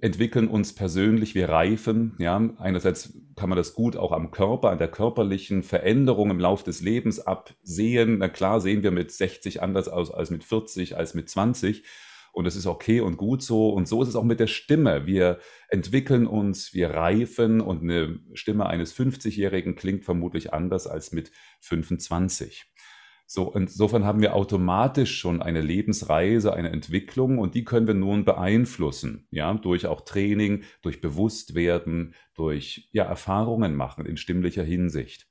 entwickeln 0.01 0.47
uns 0.47 0.77
persönlich, 0.77 1.35
wir 1.35 1.49
reifen. 1.49 2.15
Ja, 2.21 2.49
einerseits 2.59 3.19
kann 3.35 3.49
man 3.49 3.57
das 3.57 3.75
gut 3.75 3.97
auch 3.97 4.13
am 4.13 4.31
Körper, 4.31 4.71
an 4.71 4.79
der 4.79 4.93
körperlichen 4.93 5.65
Veränderung 5.65 6.31
im 6.31 6.39
Lauf 6.39 6.63
des 6.63 6.81
Lebens 6.83 7.19
absehen. 7.19 8.19
Na 8.19 8.29
klar, 8.29 8.61
sehen 8.61 8.85
wir 8.85 8.93
mit 8.93 9.11
60 9.11 9.61
anders 9.61 9.89
aus 9.89 10.13
als 10.13 10.31
mit 10.31 10.45
40, 10.45 10.97
als 10.97 11.15
mit 11.15 11.29
20. 11.29 11.83
Und 12.31 12.45
das 12.45 12.55
ist 12.55 12.67
okay 12.67 13.01
und 13.01 13.17
gut 13.17 13.43
so. 13.43 13.71
Und 13.71 13.89
so 13.89 14.01
ist 14.03 14.09
es 14.09 14.15
auch 14.15 14.23
mit 14.23 14.39
der 14.39 14.47
Stimme. 14.47 15.05
Wir 15.05 15.41
entwickeln 15.69 16.29
uns, 16.29 16.73
wir 16.75 16.91
reifen 16.91 17.61
und 17.61 17.83
eine 17.83 18.21
Stimme 18.35 18.67
eines 18.67 18.95
50-Jährigen 18.95 19.75
klingt 19.75 20.05
vermutlich 20.05 20.53
anders 20.53 20.87
als 20.87 21.11
mit 21.11 21.33
25. 21.59 22.67
So, 23.31 23.53
insofern 23.53 24.07
haben 24.07 24.23
wir 24.23 24.35
automatisch 24.35 25.19
schon 25.19 25.43
eine 25.43 25.61
Lebensreise, 25.61 26.55
eine 26.55 26.71
Entwicklung 26.71 27.37
und 27.39 27.55
die 27.55 27.63
können 27.63 27.87
wir 27.87 27.93
nun 27.93 28.25
beeinflussen, 28.25 29.29
ja, 29.31 29.53
durch 29.53 29.87
auch 29.87 30.01
Training, 30.01 30.63
durch 30.81 31.03
Bewusstwerden, 31.03 32.15
durch 32.35 32.89
ja, 32.91 33.05
Erfahrungen 33.05 33.75
machen 33.77 34.07
in 34.07 34.17
stimmlicher 34.17 34.65
Hinsicht. 34.65 35.27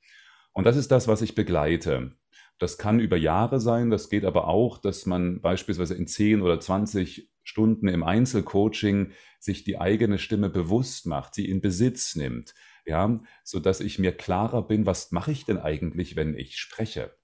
Und 0.53 0.65
das 0.65 0.77
ist 0.77 0.91
das, 0.91 1.07
was 1.07 1.23
ich 1.23 1.33
begleite. 1.33 2.11
Das 2.59 2.77
kann 2.77 2.99
über 2.99 3.17
Jahre 3.17 3.59
sein, 3.59 3.89
das 3.89 4.09
geht 4.09 4.25
aber 4.25 4.47
auch, 4.47 4.77
dass 4.77 5.07
man 5.07 5.41
beispielsweise 5.41 5.95
in 5.95 6.05
10 6.05 6.43
oder 6.43 6.59
20 6.59 7.31
Stunden 7.41 7.87
im 7.87 8.03
Einzelcoaching 8.03 9.11
sich 9.39 9.63
die 9.63 9.79
eigene 9.79 10.19
Stimme 10.19 10.51
bewusst 10.51 11.07
macht, 11.07 11.33
sie 11.33 11.49
in 11.49 11.61
Besitz 11.61 12.15
nimmt, 12.15 12.53
ja, 12.85 13.19
so 13.43 13.59
dass 13.59 13.79
ich 13.79 13.97
mir 13.97 14.11
klarer 14.11 14.67
bin, 14.67 14.85
was 14.85 15.11
mache 15.11 15.31
ich 15.31 15.45
denn 15.45 15.57
eigentlich, 15.57 16.15
wenn 16.15 16.37
ich 16.37 16.57
spreche? 16.57 17.17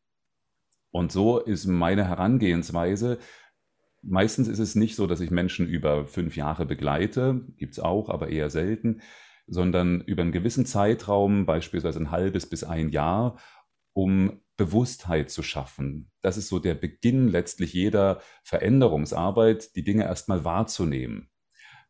Und 0.94 1.12
so 1.12 1.40
ist 1.40 1.66
meine 1.66 2.08
Herangehensweise. 2.08 3.18
Meistens 4.04 4.48
ist 4.48 4.60
es 4.60 4.76
nicht 4.76 4.96
so, 4.96 5.08
dass 5.08 5.22
ich 5.22 5.32
Menschen 5.32 5.68
über 5.68 6.06
fünf 6.06 6.38
Jahre 6.38 6.68
begleite, 6.68 7.48
gibt 7.58 7.74
es 7.74 7.80
auch, 7.80 8.10
aber 8.10 8.30
eher 8.30 8.52
selten, 8.52 9.02
sondern 9.48 10.02
über 10.02 10.22
einen 10.22 10.32
gewissen 10.32 10.68
Zeitraum, 10.68 11.48
beispielsweise 11.48 12.00
ein 12.00 12.12
halbes 12.12 12.46
bis 12.48 12.64
ein 12.64 12.90
Jahr, 12.90 13.40
um 13.94 14.40
Bewusstheit 14.56 15.32
zu 15.32 15.42
schaffen. 15.42 16.12
Das 16.22 16.38
ist 16.38 16.48
so 16.48 16.60
der 16.60 16.76
Beginn 16.76 17.28
letztlich 17.28 17.74
jeder 17.74 18.22
Veränderungsarbeit, 18.44 19.76
die 19.76 19.84
Dinge 19.84 20.04
erstmal 20.04 20.46
wahrzunehmen. 20.46 21.32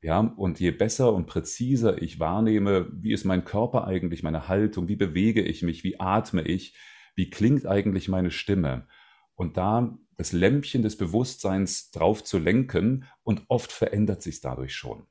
Ja, 0.02 0.20
und 0.20 0.62
je 0.62 0.72
besser 0.72 1.14
und 1.14 1.28
präziser 1.28 2.02
ich 2.02 2.22
wahrnehme, 2.22 2.88
wie 2.94 3.12
ist 3.12 3.26
mein 3.26 3.44
Körper 3.44 3.86
eigentlich, 3.86 4.24
meine 4.24 4.48
Haltung, 4.48 4.88
wie 4.88 4.96
bewege 4.96 5.42
ich 5.42 5.62
mich, 5.62 5.84
wie 5.84 6.00
atme 6.00 6.44
ich, 6.44 6.74
wie 7.16 7.30
klingt 7.30 7.66
eigentlich 7.66 8.08
meine 8.10 8.32
Stimme? 8.32 8.88
Und 9.36 9.58
da 9.58 9.98
das 10.18 10.32
Lämpchen 10.32 10.84
des 10.84 10.98
Bewusstseins 10.98 11.92
drauf 11.92 12.24
zu 12.24 12.38
lenken 12.38 13.06
und 13.24 13.44
oft 13.48 13.72
verändert 13.72 14.22
sich 14.22 14.42
dadurch 14.42 14.76
schon. 14.76 15.08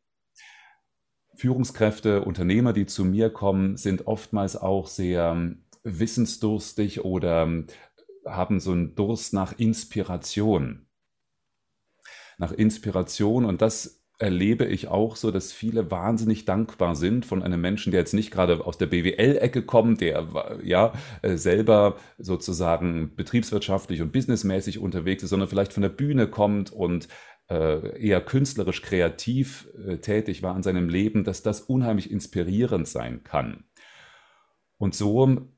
Führungskräfte, 1.35 2.23
Unternehmer, 2.23 2.73
die 2.73 2.87
zu 2.87 3.05
mir 3.05 3.31
kommen, 3.31 3.77
sind 3.77 4.07
oftmals 4.07 4.57
auch 4.57 4.87
sehr 4.87 5.57
wissensdurstig 5.83 7.05
oder 7.05 7.65
haben 8.25 8.61
so 8.61 8.73
einen 8.73 8.95
Durst 8.95 9.33
nach 9.33 9.59
Inspiration. 9.59 10.87
Nach 12.39 12.53
Inspiration 12.53 13.45
und 13.45 13.63
das 13.63 14.02
erlebe 14.23 14.65
ich 14.65 14.87
auch 14.87 15.17
so, 15.17 15.33
dass 15.33 15.53
viele 15.53 15.91
wahnsinnig 15.91 16.45
dankbar 16.45 16.95
sind 16.95 17.27
von 17.27 17.43
einem 17.43 17.61
Menschen, 17.61 17.91
der 17.91 18.01
jetzt 18.01 18.15
nicht 18.15 18.31
gerade 18.31 18.65
aus 18.65 18.79
der 18.79 18.87
BWL-Ecke 18.87 19.63
kommt, 19.63 20.01
der 20.01 20.61
ja 20.63 20.93
äh, 21.23 21.37
selber 21.37 21.97
sozusagen 22.19 23.17
betriebswirtschaftlich 23.17 24.01
und 24.01 24.13
businessmäßig 24.13 24.79
unterwegs 24.79 25.25
ist, 25.25 25.31
sondern 25.31 25.49
vielleicht 25.49 25.73
von 25.73 25.83
der 25.83 25.91
Bühne 25.91 26.29
kommt 26.29 26.73
und 26.73 27.09
äh, 27.51 28.01
eher 28.01 28.21
künstlerisch 28.21 28.83
kreativ 28.83 29.69
äh, 29.85 29.99
tätig 29.99 30.45
war 30.45 30.55
in 30.55 30.63
seinem 30.63 30.89
Leben, 30.89 31.25
dass 31.25 31.43
das 31.43 31.61
unheimlich 31.61 32.09
inspirierend 32.09 32.87
sein 32.87 33.25
kann. 33.25 33.65
Und 34.79 34.95
so 34.95 35.49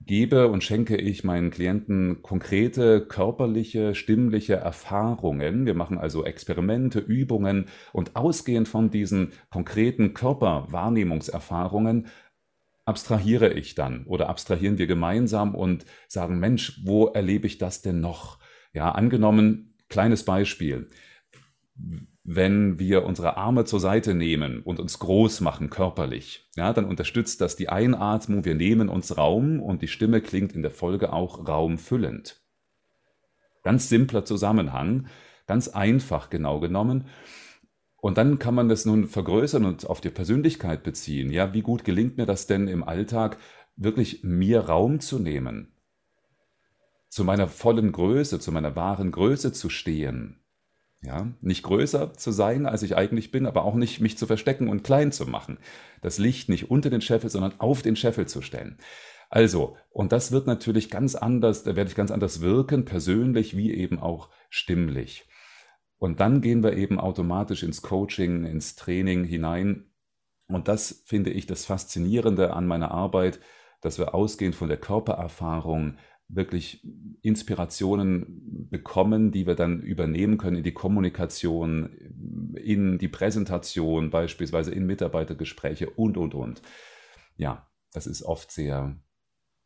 gebe 0.00 0.48
und 0.48 0.64
schenke 0.64 0.96
ich 0.96 1.24
meinen 1.24 1.50
Klienten 1.50 2.22
konkrete 2.22 3.04
körperliche, 3.06 3.94
stimmliche 3.94 4.54
Erfahrungen. 4.54 5.66
Wir 5.66 5.74
machen 5.74 5.98
also 5.98 6.24
Experimente, 6.24 6.98
Übungen 7.00 7.66
und 7.92 8.16
ausgehend 8.16 8.68
von 8.68 8.90
diesen 8.90 9.32
konkreten 9.50 10.14
Körperwahrnehmungserfahrungen 10.14 12.06
abstrahiere 12.84 13.52
ich 13.52 13.74
dann 13.74 14.04
oder 14.06 14.30
abstrahieren 14.30 14.78
wir 14.78 14.86
gemeinsam 14.86 15.54
und 15.54 15.84
sagen, 16.08 16.38
Mensch, 16.38 16.80
wo 16.84 17.08
erlebe 17.08 17.46
ich 17.46 17.58
das 17.58 17.82
denn 17.82 18.00
noch? 18.00 18.38
Ja, 18.72 18.92
angenommen, 18.92 19.74
kleines 19.88 20.24
Beispiel 20.24 20.88
wenn 22.30 22.78
wir 22.78 23.06
unsere 23.06 23.38
Arme 23.38 23.64
zur 23.64 23.80
Seite 23.80 24.14
nehmen 24.14 24.60
und 24.60 24.80
uns 24.80 24.98
groß 24.98 25.40
machen 25.40 25.70
körperlich, 25.70 26.46
ja, 26.56 26.74
dann 26.74 26.84
unterstützt 26.84 27.40
das 27.40 27.56
die 27.56 27.70
Einatmung, 27.70 28.44
wir 28.44 28.54
nehmen 28.54 28.90
uns 28.90 29.16
Raum 29.16 29.62
und 29.62 29.80
die 29.80 29.88
Stimme 29.88 30.20
klingt 30.20 30.52
in 30.52 30.60
der 30.60 30.70
Folge 30.70 31.14
auch 31.14 31.48
raumfüllend. 31.48 32.42
Ganz 33.62 33.88
simpler 33.88 34.26
Zusammenhang, 34.26 35.06
ganz 35.46 35.68
einfach 35.68 36.28
genau 36.28 36.60
genommen. 36.60 37.06
Und 37.96 38.18
dann 38.18 38.38
kann 38.38 38.54
man 38.54 38.68
das 38.68 38.84
nun 38.84 39.08
vergrößern 39.08 39.64
und 39.64 39.86
auf 39.86 40.02
die 40.02 40.10
Persönlichkeit 40.10 40.82
beziehen. 40.82 41.32
Ja, 41.32 41.54
wie 41.54 41.62
gut 41.62 41.82
gelingt 41.82 42.18
mir 42.18 42.26
das 42.26 42.46
denn 42.46 42.68
im 42.68 42.84
Alltag, 42.84 43.38
wirklich 43.74 44.22
mir 44.22 44.60
Raum 44.60 45.00
zu 45.00 45.18
nehmen, 45.18 45.72
zu 47.08 47.24
meiner 47.24 47.48
vollen 47.48 47.90
Größe, 47.90 48.38
zu 48.38 48.52
meiner 48.52 48.76
wahren 48.76 49.12
Größe 49.12 49.54
zu 49.54 49.70
stehen, 49.70 50.42
ja, 51.00 51.32
nicht 51.40 51.62
größer 51.62 52.14
zu 52.14 52.32
sein, 52.32 52.66
als 52.66 52.82
ich 52.82 52.96
eigentlich 52.96 53.30
bin, 53.30 53.46
aber 53.46 53.64
auch 53.64 53.74
nicht 53.74 54.00
mich 54.00 54.18
zu 54.18 54.26
verstecken 54.26 54.68
und 54.68 54.82
klein 54.82 55.12
zu 55.12 55.26
machen. 55.26 55.58
Das 56.02 56.18
Licht 56.18 56.48
nicht 56.48 56.70
unter 56.70 56.90
den 56.90 57.00
Scheffel, 57.00 57.30
sondern 57.30 57.60
auf 57.60 57.82
den 57.82 57.96
Scheffel 57.96 58.26
zu 58.26 58.42
stellen. 58.42 58.78
Also, 59.30 59.76
und 59.90 60.12
das 60.12 60.32
wird 60.32 60.46
natürlich 60.46 60.90
ganz 60.90 61.14
anders, 61.14 61.62
da 61.62 61.76
werde 61.76 61.90
ich 61.90 61.96
ganz 61.96 62.10
anders 62.10 62.40
wirken, 62.40 62.84
persönlich 62.84 63.56
wie 63.56 63.72
eben 63.72 63.98
auch 63.98 64.30
stimmlich. 64.48 65.28
Und 65.98 66.20
dann 66.20 66.40
gehen 66.40 66.62
wir 66.62 66.74
eben 66.74 66.98
automatisch 66.98 67.62
ins 67.62 67.82
Coaching, 67.82 68.44
ins 68.44 68.76
Training 68.76 69.24
hinein. 69.24 69.90
Und 70.46 70.68
das 70.68 71.02
finde 71.04 71.30
ich 71.30 71.46
das 71.46 71.66
Faszinierende 71.66 72.54
an 72.54 72.66
meiner 72.66 72.90
Arbeit, 72.90 73.40
dass 73.82 73.98
wir 73.98 74.14
ausgehend 74.14 74.54
von 74.54 74.68
der 74.68 74.78
Körpererfahrung 74.78 75.98
wirklich 76.28 76.86
Inspirationen 77.22 78.68
bekommen, 78.70 79.32
die 79.32 79.46
wir 79.46 79.54
dann 79.54 79.80
übernehmen 79.80 80.38
können 80.38 80.58
in 80.58 80.62
die 80.62 80.74
Kommunikation, 80.74 81.90
in 82.54 82.98
die 82.98 83.08
Präsentation, 83.08 84.10
beispielsweise 84.10 84.72
in 84.72 84.86
Mitarbeitergespräche 84.86 85.90
und, 85.90 86.16
und, 86.16 86.34
und. 86.34 86.62
Ja, 87.36 87.66
das 87.92 88.06
ist 88.06 88.22
oft 88.22 88.50
sehr 88.50 89.00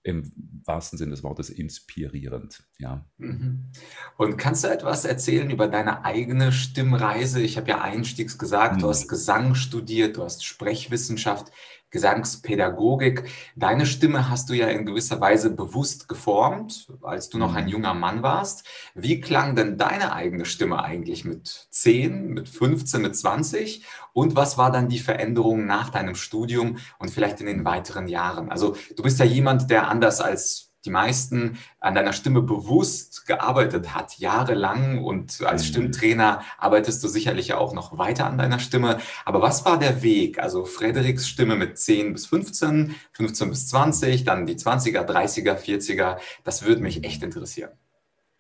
im 0.05 0.33
wahrsten 0.65 0.99
Sinne 0.99 1.13
des 1.13 1.23
Wortes 1.23 1.49
inspirierend. 1.49 2.65
Ja. 2.79 3.07
Mhm. 3.19 3.71
Und 4.17 4.37
kannst 4.37 4.65
du 4.65 4.69
etwas 4.69 5.05
erzählen 5.05 5.51
über 5.51 5.69
deine 5.69 6.05
eigene 6.05 6.53
Stimmreise? 6.53 7.41
Ich 7.41 7.57
habe 7.57 7.69
ja 7.69 7.81
einstiegs 7.81 8.37
gesagt, 8.39 8.77
mhm. 8.77 8.81
du 8.81 8.89
hast 8.89 9.09
Gesang 9.09 9.55
studiert, 9.55 10.17
du 10.17 10.25
hast 10.25 10.45
Sprechwissenschaft. 10.45 11.53
Gesangspädagogik. 11.93 13.25
Deine 13.55 13.87
Stimme 13.87 14.29
hast 14.29 14.49
du 14.49 14.55
ja 14.55 14.67
in 14.69 14.85
gewisser 14.85 15.21
Weise 15.21 15.51
bewusst 15.51 16.09
geformt, 16.09 16.93
als 17.03 17.29
du 17.29 17.39
noch 17.39 17.55
ein 17.55 17.65
mhm. 17.65 17.71
junger 17.71 17.95
Mann 17.95 18.23
warst. 18.23 18.67
Wie 18.95 19.21
klang 19.21 19.55
denn 19.55 19.79
deine 19.79 20.13
eigene 20.13 20.45
Stimme 20.45 20.83
eigentlich 20.83 21.25
mit 21.25 21.69
10, 21.71 22.29
mit 22.29 22.49
15, 22.49 23.03
mit 23.03 23.17
20? 23.17 23.85
Und 24.13 24.35
was 24.35 24.59
war 24.59 24.73
dann 24.73 24.89
die 24.89 24.99
Veränderung 24.99 25.67
nach 25.67 25.91
deinem 25.91 26.17
Studium 26.17 26.79
und 26.99 27.11
vielleicht 27.11 27.41
in 27.41 27.47
den 27.47 27.65
weiteren 27.65 28.09
Jahren? 28.09 28.51
Also 28.51 28.77
du 28.97 29.03
bist 29.03 29.21
ja 29.21 29.25
jemand, 29.25 29.71
der 29.71 29.89
anders 29.89 30.21
als 30.21 30.72
die 30.85 30.91
meisten 30.91 31.59
an 31.81 31.95
deiner 31.95 32.13
Stimme 32.13 32.43
bewusst 32.43 33.27
gearbeitet 33.27 33.95
hat, 33.95 34.19
jahrelang 34.19 35.03
und 35.03 35.43
als 35.43 35.63
mhm. 35.63 35.67
Stimmtrainer 35.67 36.43
arbeitest 36.59 37.03
du 37.05 37.09
sicherlich 37.09 37.55
auch 37.55 37.73
noch 37.73 37.99
weiter 37.99 38.27
an 38.27 38.39
deiner 38.39 38.59
Stimme. 38.59 38.99
Aber 39.25 39.43
was 39.43 39.65
war 39.65 39.79
der 39.79 40.03
Weg? 40.03 40.39
Also 40.39 40.65
Frederiks 40.65 41.29
Stimme 41.29 41.57
mit 41.57 41.79
10 41.79 42.13
bis 42.13 42.27
15, 42.27 42.95
15 43.13 43.51
bis 43.51 43.69
20, 43.69 44.25
dann 44.25 44.47
die 44.47 44.57
20er, 44.57 45.07
30er, 45.07 45.57
40er, 45.57 46.19
das 46.45 46.65
würde 46.65 46.83
mich 46.83 47.05
echt 47.05 47.23
interessieren. 47.23 47.71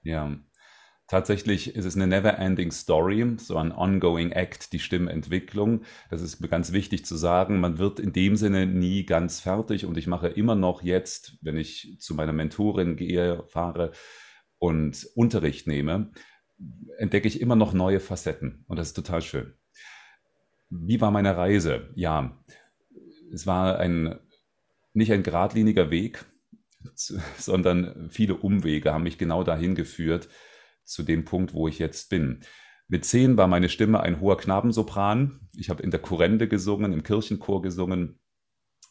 Ja, 0.02 0.32
Tatsächlich 1.08 1.74
ist 1.74 1.84
es 1.84 1.94
eine 1.94 2.06
never-ending 2.06 2.70
Story, 2.70 3.36
so 3.36 3.56
ein 3.58 3.72
ongoing 3.72 4.32
Act, 4.32 4.72
die 4.72 4.78
Stimmentwicklung. 4.78 5.82
Das 6.10 6.22
ist 6.22 6.40
ganz 6.48 6.72
wichtig 6.72 7.04
zu 7.04 7.16
sagen. 7.16 7.60
Man 7.60 7.78
wird 7.78 8.00
in 8.00 8.12
dem 8.12 8.36
Sinne 8.36 8.66
nie 8.66 9.04
ganz 9.04 9.40
fertig 9.40 9.84
und 9.84 9.98
ich 9.98 10.06
mache 10.06 10.28
immer 10.28 10.54
noch 10.54 10.82
jetzt, 10.82 11.36
wenn 11.42 11.56
ich 11.56 11.96
zu 11.98 12.14
meiner 12.14 12.32
Mentorin 12.32 12.96
gehe, 12.96 13.44
fahre 13.48 13.92
und 14.58 15.06
Unterricht 15.14 15.66
nehme, 15.66 16.12
entdecke 16.96 17.28
ich 17.28 17.40
immer 17.40 17.56
noch 17.56 17.72
neue 17.72 18.00
Facetten 18.00 18.64
und 18.68 18.78
das 18.78 18.88
ist 18.88 18.94
total 18.94 19.20
schön. 19.20 19.54
Wie 20.70 21.00
war 21.00 21.10
meine 21.10 21.36
Reise? 21.36 21.90
Ja, 21.94 22.42
es 23.32 23.46
war 23.46 23.78
ein 23.78 24.18
nicht 24.94 25.12
ein 25.12 25.22
geradliniger 25.22 25.90
Weg, 25.90 26.24
sondern 27.38 28.08
viele 28.10 28.36
Umwege 28.36 28.92
haben 28.92 29.04
mich 29.04 29.18
genau 29.18 29.44
dahin 29.44 29.74
geführt, 29.74 30.28
zu 30.84 31.02
dem 31.02 31.24
Punkt, 31.24 31.54
wo 31.54 31.68
ich 31.68 31.78
jetzt 31.78 32.10
bin. 32.10 32.40
Mit 32.88 33.04
zehn 33.04 33.36
war 33.36 33.46
meine 33.46 33.68
Stimme 33.68 34.00
ein 34.00 34.20
hoher 34.20 34.36
Knabensopran. 34.36 35.48
Ich 35.56 35.70
habe 35.70 35.82
in 35.82 35.90
der 35.90 36.00
Kurrende 36.00 36.48
gesungen, 36.48 36.92
im 36.92 37.02
Kirchenchor 37.02 37.62
gesungen. 37.62 38.20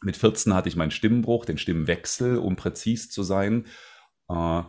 Mit 0.02 0.16
14 0.16 0.54
hatte 0.54 0.68
ich 0.68 0.76
meinen 0.76 0.90
Stimmbruch, 0.90 1.44
den 1.44 1.58
Stimmwechsel, 1.58 2.38
um 2.38 2.56
präzis 2.56 3.10
zu 3.10 3.22
sein. 3.22 3.66
Äh, 4.28 4.62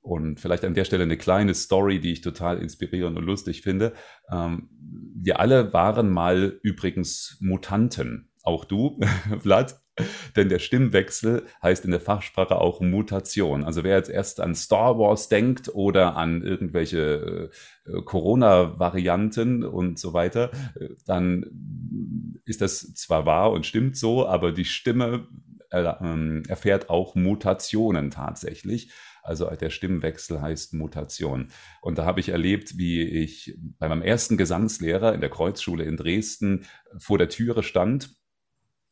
und 0.00 0.40
vielleicht 0.40 0.64
an 0.64 0.74
der 0.74 0.84
Stelle 0.84 1.04
eine 1.04 1.16
kleine 1.16 1.54
Story, 1.54 2.00
die 2.00 2.12
ich 2.12 2.22
total 2.22 2.58
inspirierend 2.58 3.16
und 3.16 3.24
lustig 3.24 3.62
finde. 3.62 3.92
Ähm, 4.30 4.68
wir 5.14 5.38
alle 5.38 5.72
waren 5.72 6.10
mal 6.10 6.58
übrigens 6.62 7.36
Mutanten. 7.40 8.32
Auch 8.42 8.64
du, 8.64 8.98
Vlad. 9.40 9.80
Denn 10.36 10.48
der 10.48 10.58
Stimmwechsel 10.58 11.46
heißt 11.62 11.84
in 11.84 11.90
der 11.90 12.00
Fachsprache 12.00 12.56
auch 12.56 12.80
Mutation. 12.80 13.64
Also 13.64 13.84
wer 13.84 13.96
jetzt 13.96 14.10
erst 14.10 14.40
an 14.40 14.54
Star 14.54 14.98
Wars 14.98 15.28
denkt 15.28 15.74
oder 15.74 16.16
an 16.16 16.42
irgendwelche 16.42 17.50
äh, 17.84 18.02
Corona-Varianten 18.02 19.64
und 19.64 19.98
so 19.98 20.12
weiter, 20.14 20.50
äh, 20.80 20.88
dann 21.06 22.40
ist 22.44 22.60
das 22.60 22.94
zwar 22.94 23.26
wahr 23.26 23.52
und 23.52 23.66
stimmt 23.66 23.96
so, 23.96 24.26
aber 24.26 24.52
die 24.52 24.64
Stimme 24.64 25.28
äh, 25.70 25.82
ähm, 26.00 26.42
erfährt 26.48 26.88
auch 26.88 27.14
Mutationen 27.14 28.10
tatsächlich. 28.10 28.90
Also 29.22 29.48
der 29.50 29.70
Stimmwechsel 29.70 30.40
heißt 30.40 30.74
Mutation. 30.74 31.48
Und 31.80 31.98
da 31.98 32.04
habe 32.04 32.18
ich 32.18 32.30
erlebt, 32.30 32.76
wie 32.76 33.02
ich 33.02 33.56
bei 33.78 33.88
meinem 33.88 34.02
ersten 34.02 34.36
Gesangslehrer 34.36 35.14
in 35.14 35.20
der 35.20 35.30
Kreuzschule 35.30 35.84
in 35.84 35.96
Dresden 35.96 36.66
vor 36.98 37.18
der 37.18 37.28
Türe 37.28 37.62
stand 37.62 38.16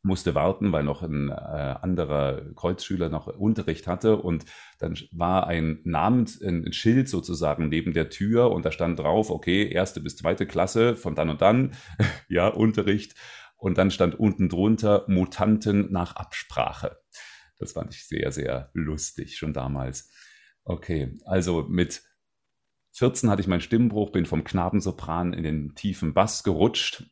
musste 0.03 0.33
warten, 0.33 0.71
weil 0.71 0.83
noch 0.83 1.03
ein 1.03 1.29
äh, 1.29 1.33
anderer 1.33 2.41
Kreuzschüler 2.55 3.09
noch 3.09 3.27
Unterricht 3.27 3.87
hatte 3.87 4.17
und 4.17 4.45
dann 4.79 4.97
war 5.11 5.47
ein 5.47 5.79
Namens, 5.83 6.41
ein 6.41 6.73
Schild 6.73 7.07
sozusagen 7.07 7.69
neben 7.69 7.93
der 7.93 8.09
Tür 8.09 8.51
und 8.51 8.65
da 8.65 8.71
stand 8.71 8.99
drauf, 8.99 9.29
okay, 9.29 9.71
erste 9.71 10.01
bis 10.01 10.17
zweite 10.17 10.47
Klasse 10.47 10.95
von 10.95 11.13
dann 11.13 11.29
und 11.29 11.41
dann, 11.41 11.75
ja, 12.27 12.47
Unterricht 12.47 13.15
und 13.57 13.77
dann 13.77 13.91
stand 13.91 14.19
unten 14.19 14.49
drunter 14.49 15.05
Mutanten 15.07 15.91
nach 15.91 16.15
Absprache. 16.15 16.97
Das 17.59 17.73
fand 17.73 17.93
ich 17.93 18.07
sehr, 18.07 18.31
sehr 18.31 18.71
lustig 18.73 19.37
schon 19.37 19.53
damals. 19.53 20.11
Okay, 20.63 21.17
also 21.25 21.63
mit 21.69 22.01
14 22.93 23.29
hatte 23.29 23.41
ich 23.41 23.47
meinen 23.47 23.61
Stimmbruch, 23.61 24.11
bin 24.11 24.25
vom 24.25 24.43
Knabensopran 24.43 25.33
in 25.33 25.43
den 25.43 25.75
tiefen 25.75 26.13
Bass 26.15 26.43
gerutscht 26.43 27.03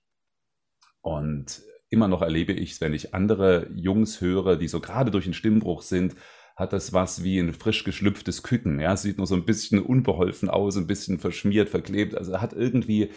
und 1.02 1.62
immer 1.90 2.08
noch 2.08 2.22
erlebe 2.22 2.54
ich 2.54 2.72
es, 2.72 2.82
wenn 2.82 2.94
ich 2.94 3.14
andere 3.14 3.70
Jungs 3.74 4.22
höre, 4.22 4.56
die 4.56 4.68
so 4.68 4.80
gerade 4.80 5.12
durch 5.12 5.26
den 5.26 5.34
Stimmbruch 5.34 5.82
sind, 5.82 6.16
hat 6.56 6.74
das 6.74 6.94
was 6.94 7.24
wie 7.24 7.40
ein 7.40 7.54
frisch 7.54 7.84
geschlüpftes 7.84 8.44
Küken. 8.44 8.80
Ja, 8.80 8.96
sieht 8.98 9.18
nur 9.18 9.28
so 9.28 9.36
ein 9.36 9.46
bisschen 9.46 9.82
unbeholfen 9.82 10.50
aus, 10.50 10.76
ein 10.76 10.88
bisschen 10.88 11.18
verschmiert, 11.18 11.70
verklebt. 11.70 12.16
Also 12.16 12.42
hat 12.42 12.54
irgendwie 12.54 13.12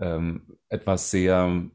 ähm, 0.00 0.56
etwas 0.68 1.10
sehr 1.10 1.70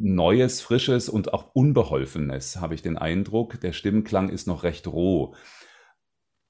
Neues, 0.00 0.60
Frisches 0.60 1.08
und 1.08 1.34
auch 1.34 1.54
Unbeholfenes, 1.54 2.60
habe 2.60 2.74
ich 2.74 2.82
den 2.82 2.96
Eindruck. 2.96 3.60
Der 3.60 3.72
Stimmklang 3.72 4.28
ist 4.28 4.46
noch 4.46 4.62
recht 4.62 4.86
roh. 4.86 5.34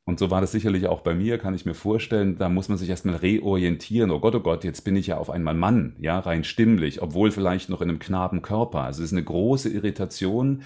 Und 0.09 0.19
so 0.19 0.31
war 0.31 0.41
das 0.41 0.53
sicherlich 0.53 0.87
auch 0.87 1.03
bei 1.03 1.13
mir, 1.13 1.37
kann 1.37 1.53
ich 1.53 1.67
mir 1.67 1.75
vorstellen. 1.75 2.39
Da 2.39 2.49
muss 2.49 2.71
man 2.71 2.79
sich 2.79 2.89
erstmal 2.89 3.17
reorientieren. 3.17 4.11
Oh 4.11 4.21
Gott, 4.21 4.35
oh 4.35 4.41
Gott, 4.41 4.65
jetzt 4.65 4.81
bin 4.81 4.97
ich 4.97 5.09
ja 5.09 5.19
auf 5.19 5.29
einmal 5.29 5.53
Mann, 5.53 5.97
ja, 5.99 6.19
rein 6.19 6.45
stimmlich, 6.45 7.03
obwohl 7.03 7.31
vielleicht 7.31 7.69
noch 7.69 7.83
in 7.83 7.91
einem 7.91 7.99
Knabenkörper. 7.99 8.81
Also 8.81 9.03
es 9.03 9.11
ist 9.11 9.13
eine 9.13 9.25
große 9.25 9.69
Irritation 9.69 10.63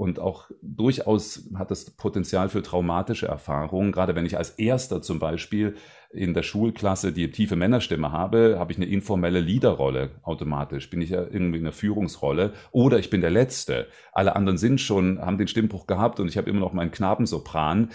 und 0.00 0.18
auch 0.18 0.50
durchaus 0.62 1.50
hat 1.56 1.70
das 1.70 1.90
Potenzial 1.90 2.48
für 2.48 2.62
traumatische 2.62 3.26
Erfahrungen. 3.26 3.92
Gerade 3.92 4.14
wenn 4.14 4.24
ich 4.24 4.38
als 4.38 4.48
Erster 4.48 5.02
zum 5.02 5.18
Beispiel 5.18 5.74
in 6.12 6.32
der 6.32 6.42
Schulklasse 6.42 7.12
die 7.12 7.30
tiefe 7.30 7.54
Männerstimme 7.54 8.10
habe, 8.10 8.56
habe 8.58 8.72
ich 8.72 8.78
eine 8.78 8.86
informelle 8.86 9.40
Leaderrolle 9.40 10.12
automatisch. 10.22 10.88
Bin 10.88 11.02
ich 11.02 11.10
ja 11.10 11.20
irgendwie 11.20 11.58
in 11.58 11.66
einer 11.66 11.72
Führungsrolle 11.72 12.54
oder 12.72 12.98
ich 12.98 13.10
bin 13.10 13.20
der 13.20 13.30
Letzte. 13.30 13.88
Alle 14.12 14.36
anderen 14.36 14.56
sind 14.56 14.80
schon, 14.80 15.20
haben 15.20 15.36
den 15.36 15.48
Stimmbruch 15.48 15.86
gehabt 15.86 16.18
und 16.18 16.28
ich 16.28 16.38
habe 16.38 16.48
immer 16.48 16.60
noch 16.60 16.72
meinen 16.72 16.92
Knabensopran 16.92 17.90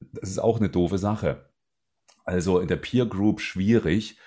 das 0.00 0.30
ist 0.30 0.38
auch 0.38 0.58
eine 0.58 0.68
doofe 0.68 0.98
Sache. 0.98 1.50
Also 2.24 2.60
in 2.60 2.68
der 2.68 2.76
Peer 2.76 3.06
Group 3.06 3.40
schwierig 3.40 4.18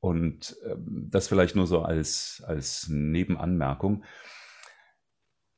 und 0.00 0.56
ähm, 0.64 1.08
das 1.10 1.28
vielleicht 1.28 1.56
nur 1.56 1.66
so 1.66 1.82
als, 1.82 2.42
als 2.46 2.88
Nebenanmerkung. 2.88 4.04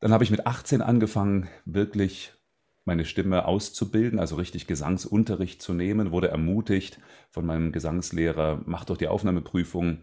Dann 0.00 0.12
habe 0.12 0.24
ich 0.24 0.30
mit 0.30 0.46
18 0.46 0.80
angefangen, 0.80 1.48
wirklich 1.64 2.32
meine 2.84 3.04
Stimme 3.04 3.44
auszubilden, 3.44 4.18
also 4.18 4.36
richtig 4.36 4.66
Gesangsunterricht 4.66 5.60
zu 5.60 5.74
nehmen, 5.74 6.10
wurde 6.10 6.28
ermutigt 6.28 7.00
von 7.30 7.44
meinem 7.44 7.72
Gesangslehrer, 7.72 8.62
mach 8.64 8.84
doch 8.84 8.96
die 8.96 9.08
Aufnahmeprüfung, 9.08 10.02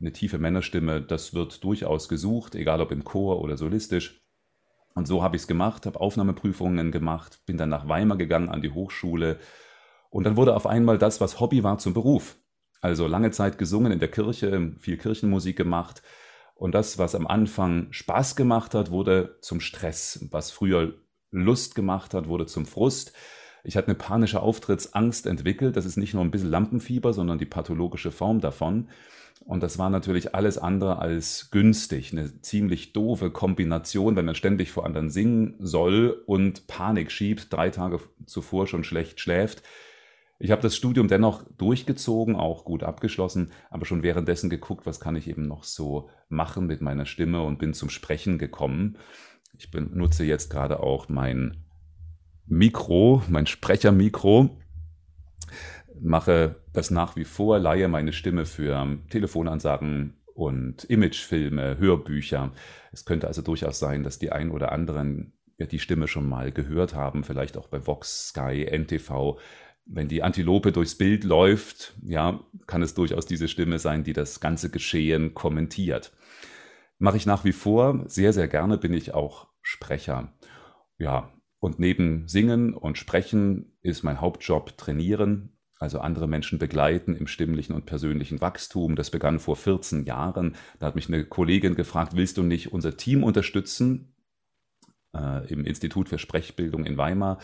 eine 0.00 0.12
tiefe 0.12 0.38
Männerstimme, 0.38 1.00
das 1.00 1.32
wird 1.32 1.64
durchaus 1.64 2.08
gesucht, 2.08 2.54
egal 2.54 2.82
ob 2.82 2.92
im 2.92 3.04
Chor 3.04 3.40
oder 3.40 3.56
solistisch. 3.56 4.25
Und 4.96 5.06
so 5.06 5.22
habe 5.22 5.36
ich 5.36 5.42
es 5.42 5.46
gemacht, 5.46 5.84
habe 5.84 6.00
Aufnahmeprüfungen 6.00 6.90
gemacht, 6.90 7.40
bin 7.44 7.58
dann 7.58 7.68
nach 7.68 7.86
Weimar 7.86 8.16
gegangen 8.16 8.48
an 8.48 8.62
die 8.62 8.70
Hochschule. 8.70 9.38
Und 10.08 10.24
dann 10.24 10.38
wurde 10.38 10.56
auf 10.56 10.66
einmal 10.66 10.96
das, 10.96 11.20
was 11.20 11.38
Hobby 11.38 11.62
war, 11.62 11.76
zum 11.76 11.92
Beruf. 11.92 12.36
Also 12.80 13.06
lange 13.06 13.30
Zeit 13.30 13.58
gesungen 13.58 13.92
in 13.92 13.98
der 13.98 14.10
Kirche, 14.10 14.72
viel 14.78 14.96
Kirchenmusik 14.96 15.54
gemacht. 15.54 16.02
Und 16.54 16.72
das, 16.74 16.96
was 16.96 17.14
am 17.14 17.26
Anfang 17.26 17.88
Spaß 17.90 18.36
gemacht 18.36 18.74
hat, 18.74 18.90
wurde 18.90 19.36
zum 19.42 19.60
Stress. 19.60 20.26
Was 20.30 20.50
früher 20.50 20.94
Lust 21.30 21.74
gemacht 21.74 22.14
hat, 22.14 22.26
wurde 22.26 22.46
zum 22.46 22.64
Frust. 22.64 23.12
Ich 23.66 23.76
hatte 23.76 23.88
eine 23.88 23.96
panische 23.96 24.40
Auftrittsangst 24.40 25.26
entwickelt. 25.26 25.76
Das 25.76 25.86
ist 25.86 25.96
nicht 25.96 26.14
nur 26.14 26.22
ein 26.22 26.30
bisschen 26.30 26.50
Lampenfieber, 26.50 27.12
sondern 27.12 27.38
die 27.38 27.46
pathologische 27.46 28.12
Form 28.12 28.40
davon. 28.40 28.88
Und 29.44 29.60
das 29.60 29.76
war 29.76 29.90
natürlich 29.90 30.36
alles 30.36 30.56
andere 30.56 31.00
als 31.00 31.50
günstig. 31.50 32.12
Eine 32.12 32.40
ziemlich 32.42 32.92
doofe 32.92 33.30
Kombination, 33.30 34.14
wenn 34.14 34.24
man 34.24 34.36
ständig 34.36 34.70
vor 34.70 34.86
anderen 34.86 35.10
singen 35.10 35.56
soll 35.58 36.22
und 36.26 36.68
Panik 36.68 37.10
schiebt, 37.10 37.52
drei 37.52 37.70
Tage 37.70 37.98
zuvor 38.24 38.68
schon 38.68 38.84
schlecht 38.84 39.18
schläft. 39.20 39.64
Ich 40.38 40.52
habe 40.52 40.62
das 40.62 40.76
Studium 40.76 41.08
dennoch 41.08 41.42
durchgezogen, 41.58 42.36
auch 42.36 42.64
gut 42.64 42.84
abgeschlossen, 42.84 43.50
aber 43.70 43.84
schon 43.84 44.04
währenddessen 44.04 44.48
geguckt, 44.48 44.86
was 44.86 45.00
kann 45.00 45.16
ich 45.16 45.28
eben 45.28 45.42
noch 45.42 45.64
so 45.64 46.08
machen 46.28 46.66
mit 46.66 46.82
meiner 46.82 47.06
Stimme 47.06 47.42
und 47.42 47.58
bin 47.58 47.74
zum 47.74 47.90
Sprechen 47.90 48.38
gekommen. 48.38 48.96
Ich 49.58 49.72
benutze 49.72 50.24
jetzt 50.24 50.50
gerade 50.50 50.80
auch 50.80 51.08
mein 51.08 51.65
Mikro, 52.46 53.22
mein 53.28 53.46
Sprechermikro 53.46 54.56
mache 56.00 56.56
das 56.72 56.90
nach 56.90 57.16
wie 57.16 57.24
vor, 57.24 57.58
leihe 57.58 57.88
meine 57.88 58.12
Stimme 58.12 58.46
für 58.46 58.98
Telefonansagen 59.10 60.14
und 60.34 60.84
Imagefilme, 60.84 61.78
Hörbücher. 61.78 62.52
Es 62.92 63.04
könnte 63.04 63.26
also 63.26 63.42
durchaus 63.42 63.78
sein, 63.78 64.02
dass 64.02 64.18
die 64.18 64.32
ein 64.32 64.50
oder 64.50 64.72
anderen 64.72 65.32
die 65.58 65.78
Stimme 65.78 66.06
schon 66.06 66.28
mal 66.28 66.52
gehört 66.52 66.94
haben, 66.94 67.24
vielleicht 67.24 67.56
auch 67.56 67.68
bei 67.68 67.86
Vox, 67.86 68.28
Sky, 68.28 68.66
NTV. 68.70 69.38
Wenn 69.86 70.08
die 70.08 70.22
Antilope 70.22 70.72
durchs 70.72 70.96
Bild 70.96 71.24
läuft, 71.24 71.94
ja, 72.02 72.40
kann 72.66 72.82
es 72.82 72.94
durchaus 72.94 73.24
diese 73.26 73.48
Stimme 73.48 73.78
sein, 73.78 74.04
die 74.04 74.12
das 74.12 74.40
ganze 74.40 74.70
Geschehen 74.70 75.32
kommentiert. 75.32 76.12
Mache 76.98 77.16
ich 77.16 77.26
nach 77.26 77.44
wie 77.44 77.52
vor, 77.52 78.04
sehr, 78.06 78.32
sehr 78.32 78.48
gerne 78.48 78.78
bin 78.78 78.92
ich 78.92 79.14
auch 79.14 79.48
Sprecher. 79.62 80.32
Ja, 80.98 81.32
und 81.58 81.78
neben 81.78 82.28
Singen 82.28 82.74
und 82.74 82.98
Sprechen 82.98 83.76
ist 83.82 84.02
mein 84.02 84.20
Hauptjob 84.20 84.76
Trainieren, 84.76 85.56
also 85.78 85.98
andere 86.00 86.26
Menschen 86.26 86.58
begleiten 86.58 87.14
im 87.16 87.26
stimmlichen 87.26 87.74
und 87.74 87.86
persönlichen 87.86 88.40
Wachstum. 88.40 88.96
Das 88.96 89.10
begann 89.10 89.38
vor 89.38 89.56
14 89.56 90.04
Jahren. 90.04 90.56
Da 90.78 90.86
hat 90.86 90.96
mich 90.96 91.08
eine 91.08 91.24
Kollegin 91.24 91.74
gefragt, 91.74 92.16
willst 92.16 92.38
du 92.38 92.42
nicht 92.42 92.72
unser 92.72 92.96
Team 92.96 93.22
unterstützen 93.22 94.14
äh, 95.14 95.46
im 95.52 95.64
Institut 95.64 96.08
für 96.08 96.18
Sprechbildung 96.18 96.86
in 96.86 96.96
Weimar? 96.96 97.38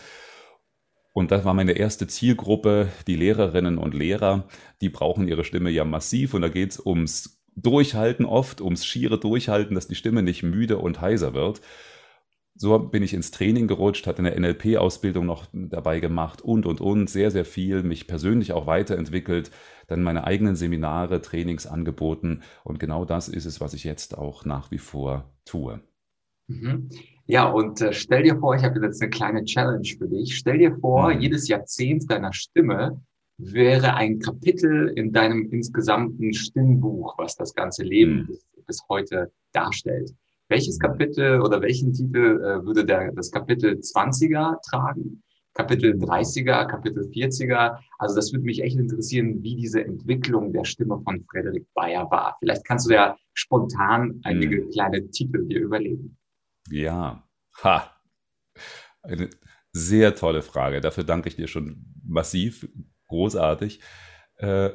Und 1.11 1.29
das 1.29 1.45
war 1.45 1.53
meine 1.53 1.73
erste 1.73 2.07
Zielgruppe, 2.07 2.89
die 3.05 3.15
Lehrerinnen 3.15 3.77
und 3.77 3.93
Lehrer. 3.93 4.47
Die 4.81 4.89
brauchen 4.89 5.27
ihre 5.27 5.43
Stimme 5.43 5.69
ja 5.69 5.85
massiv 5.85 6.33
und 6.33 6.41
da 6.41 6.49
geht 6.49 6.71
es 6.71 6.83
ums 6.83 7.43
Durchhalten 7.55 8.25
oft, 8.25 8.61
ums 8.61 8.83
schiere 8.83 9.19
Durchhalten, 9.19 9.75
dass 9.75 9.87
die 9.87 9.93
Stimme 9.93 10.23
nicht 10.23 10.41
müde 10.41 10.79
und 10.79 11.01
heiser 11.01 11.35
wird. 11.35 11.61
So 12.55 12.77
bin 12.77 13.01
ich 13.01 13.13
ins 13.13 13.31
Training 13.31 13.67
gerutscht, 13.67 14.05
hatte 14.05 14.19
eine 14.19 14.39
NLP-Ausbildung 14.39 15.25
noch 15.25 15.47
dabei 15.51 15.99
gemacht 15.99 16.41
und, 16.41 16.65
und, 16.65 16.81
und, 16.81 17.09
sehr, 17.09 17.31
sehr 17.31 17.45
viel, 17.45 17.81
mich 17.83 18.05
persönlich 18.07 18.53
auch 18.53 18.67
weiterentwickelt, 18.67 19.49
dann 19.87 20.03
meine 20.03 20.25
eigenen 20.25 20.55
Seminare, 20.55 21.21
Trainings 21.21 21.65
angeboten 21.65 22.41
und 22.63 22.79
genau 22.79 23.05
das 23.05 23.27
ist 23.27 23.45
es, 23.45 23.59
was 23.59 23.73
ich 23.73 23.83
jetzt 23.83 24.17
auch 24.17 24.45
nach 24.45 24.69
wie 24.69 24.77
vor 24.77 25.33
tue. 25.45 25.81
Mhm. 26.47 26.89
Ja, 27.25 27.49
und 27.49 27.81
äh, 27.81 27.93
stell 27.93 28.23
dir 28.23 28.37
vor, 28.37 28.55
ich 28.55 28.63
habe 28.63 28.79
jetzt 28.81 29.01
eine 29.01 29.09
kleine 29.09 29.43
Challenge 29.45 29.87
für 29.97 30.07
dich. 30.07 30.35
Stell 30.35 30.57
dir 30.57 30.75
vor, 30.77 31.13
mhm. 31.13 31.21
jedes 31.21 31.47
Jahrzehnt 31.47 32.09
deiner 32.11 32.33
Stimme 32.33 33.01
wäre 33.37 33.95
ein 33.95 34.19
Kapitel 34.19 34.89
in 34.89 35.11
deinem 35.11 35.49
insgesamten 35.51 36.33
Stimmbuch, 36.33 37.15
was 37.17 37.35
das 37.35 37.53
ganze 37.53 37.83
Leben 37.83 38.21
mhm. 38.21 38.27
bis, 38.27 38.45
bis, 38.67 38.81
heute 38.89 39.31
darstellt. 39.53 40.13
Welches. 40.53 40.79
Kapitel 40.79 41.41
oder 41.41 41.61
welchen 41.61 41.93
Titel 41.93 42.39
äh, 42.41 42.65
würde 42.65 42.85
der, 42.85 43.11
das 43.11 43.31
Kapitel 43.31 43.73
20er 43.73 44.61
tragen? 44.61 45.23
Kapitel 45.55 45.93
30er, 45.93 46.65
Kapitel 46.67 47.03
40er. 47.03 47.77
Also 47.99 48.15
das 48.15 48.31
würde 48.33 48.45
mich 48.45 48.61
echt 48.61 48.77
interessieren, 48.77 49.43
wie 49.43 49.55
diese 49.55 49.83
Entwicklung 49.83 50.51
der 50.51 50.65
Stimme 50.65 50.99
von 51.03 51.23
Frederik 51.29 51.67
Bayer 51.73 52.09
war. 52.09 52.37
Vielleicht 52.39 52.65
kannst 52.65 52.89
du 52.89 52.93
ja 52.93 53.17
spontan 53.33 54.19
einige 54.23 54.65
mhm. 54.65 54.69
kleine 54.71 55.09
Titel 55.09 55.45
dir 55.45 55.61
überlegen. 55.61 56.17
Ja, 56.69 57.27
ha. 57.63 57.91
Eine 59.03 59.29
sehr 59.71 60.15
tolle 60.15 60.41
Frage. 60.41 60.81
Dafür 60.81 61.03
danke 61.03 61.29
ich 61.29 61.35
dir 61.35 61.47
schon 61.47 61.85
massiv. 62.03 62.67
Großartig. 63.07 63.79
Äh, 64.37 64.69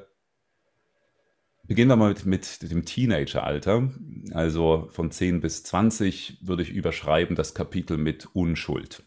beginnen 1.69 1.91
wir 1.91 1.97
mal 1.97 2.09
mit, 2.13 2.27
mit 2.27 2.71
dem 2.71 2.85
Teenageralter. 2.85 3.93
Also 4.33 4.89
von 4.91 5.11
10 5.11 5.41
bis 5.41 5.63
20 5.63 6.39
würde 6.41 6.63
ich 6.63 6.71
überschreiben 6.71 7.37
das 7.37 7.55
Kapitel 7.55 7.99
mit 7.99 8.35
Unschuld. 8.35 9.05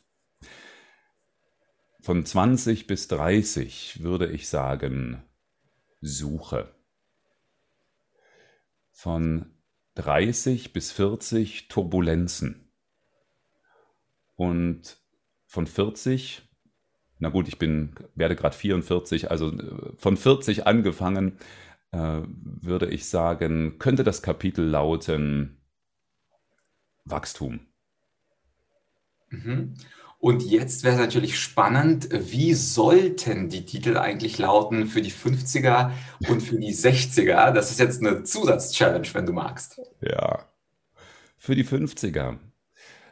Von 1.99 2.25
20 2.25 2.87
bis 2.87 3.07
30 3.09 4.01
würde 4.01 4.27
ich 4.31 4.47
sagen 4.47 5.23
Suche. 6.01 6.73
Von 8.91 9.53
30 9.95 10.71
bis 10.71 10.91
40 10.91 11.67
Turbulenzen. 11.67 12.71
Und 14.35 14.99
von 15.45 15.67
40, 15.67 16.43
na 17.19 17.29
gut, 17.29 17.47
ich 17.47 17.59
bin, 17.59 17.93
werde 18.15 18.35
gerade 18.35 18.55
44, 18.55 19.29
also 19.29 19.51
äh, 19.51 19.93
von 19.97 20.17
40 20.17 20.65
angefangen, 20.65 21.37
äh, 21.91 22.21
würde 22.25 22.87
ich 22.87 23.07
sagen, 23.07 23.79
könnte 23.79 24.03
das 24.03 24.21
Kapitel 24.21 24.65
lauten 24.65 25.61
Wachstum. 27.05 27.67
Mhm. 29.29 29.75
Und 30.19 30.43
jetzt 30.43 30.83
wäre 30.83 30.95
es 30.95 31.01
natürlich 31.01 31.39
spannend, 31.39 32.09
wie 32.11 32.53
sollten 32.53 33.49
die 33.49 33.65
Titel 33.65 33.97
eigentlich 33.97 34.37
lauten 34.37 34.85
für 34.85 35.01
die 35.01 35.11
50er 35.11 35.91
und 36.29 36.41
für 36.41 36.59
die 36.59 36.73
60er? 36.73 37.51
Das 37.51 37.71
ist 37.71 37.79
jetzt 37.79 38.01
eine 38.01 38.23
Zusatzchallenge, 38.23 39.07
wenn 39.13 39.25
du 39.25 39.33
magst. 39.33 39.81
Ja, 40.01 40.47
für 41.39 41.55
die 41.55 41.65
50er 41.65 42.37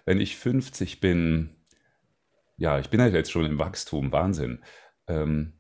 wenn 0.10 0.20
ich 0.20 0.38
50 0.38 1.02
bin, 1.02 1.52
ja, 2.58 2.80
ich 2.80 2.90
bin 2.90 3.00
halt 3.00 3.14
jetzt 3.14 3.32
schon 3.32 3.46
im 3.46 3.60
Wachstum, 3.60 4.12
Wahnsinn. 4.12 4.64
Ähm, 5.08 5.59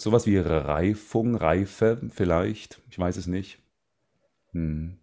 sowas 0.00 0.26
wie 0.26 0.38
Reifung, 0.38 1.34
Reife 1.34 2.00
vielleicht, 2.10 2.80
ich 2.90 2.98
weiß 2.98 3.16
es 3.16 3.26
nicht. 3.26 3.58
Hm. 4.52 4.98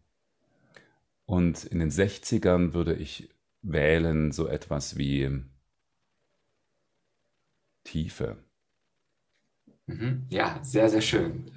Und 1.25 1.63
in 1.65 1.79
den 1.79 1.91
60ern 1.91 2.73
würde 2.73 2.93
ich 2.95 3.29
wählen 3.61 4.31
so 4.31 4.47
etwas 4.47 4.97
wie 4.97 5.43
Tiefe. 7.83 8.37
Mhm. 9.87 10.25
Ja, 10.29 10.57
sehr, 10.63 10.89
sehr 10.89 11.01
schön. 11.01 11.51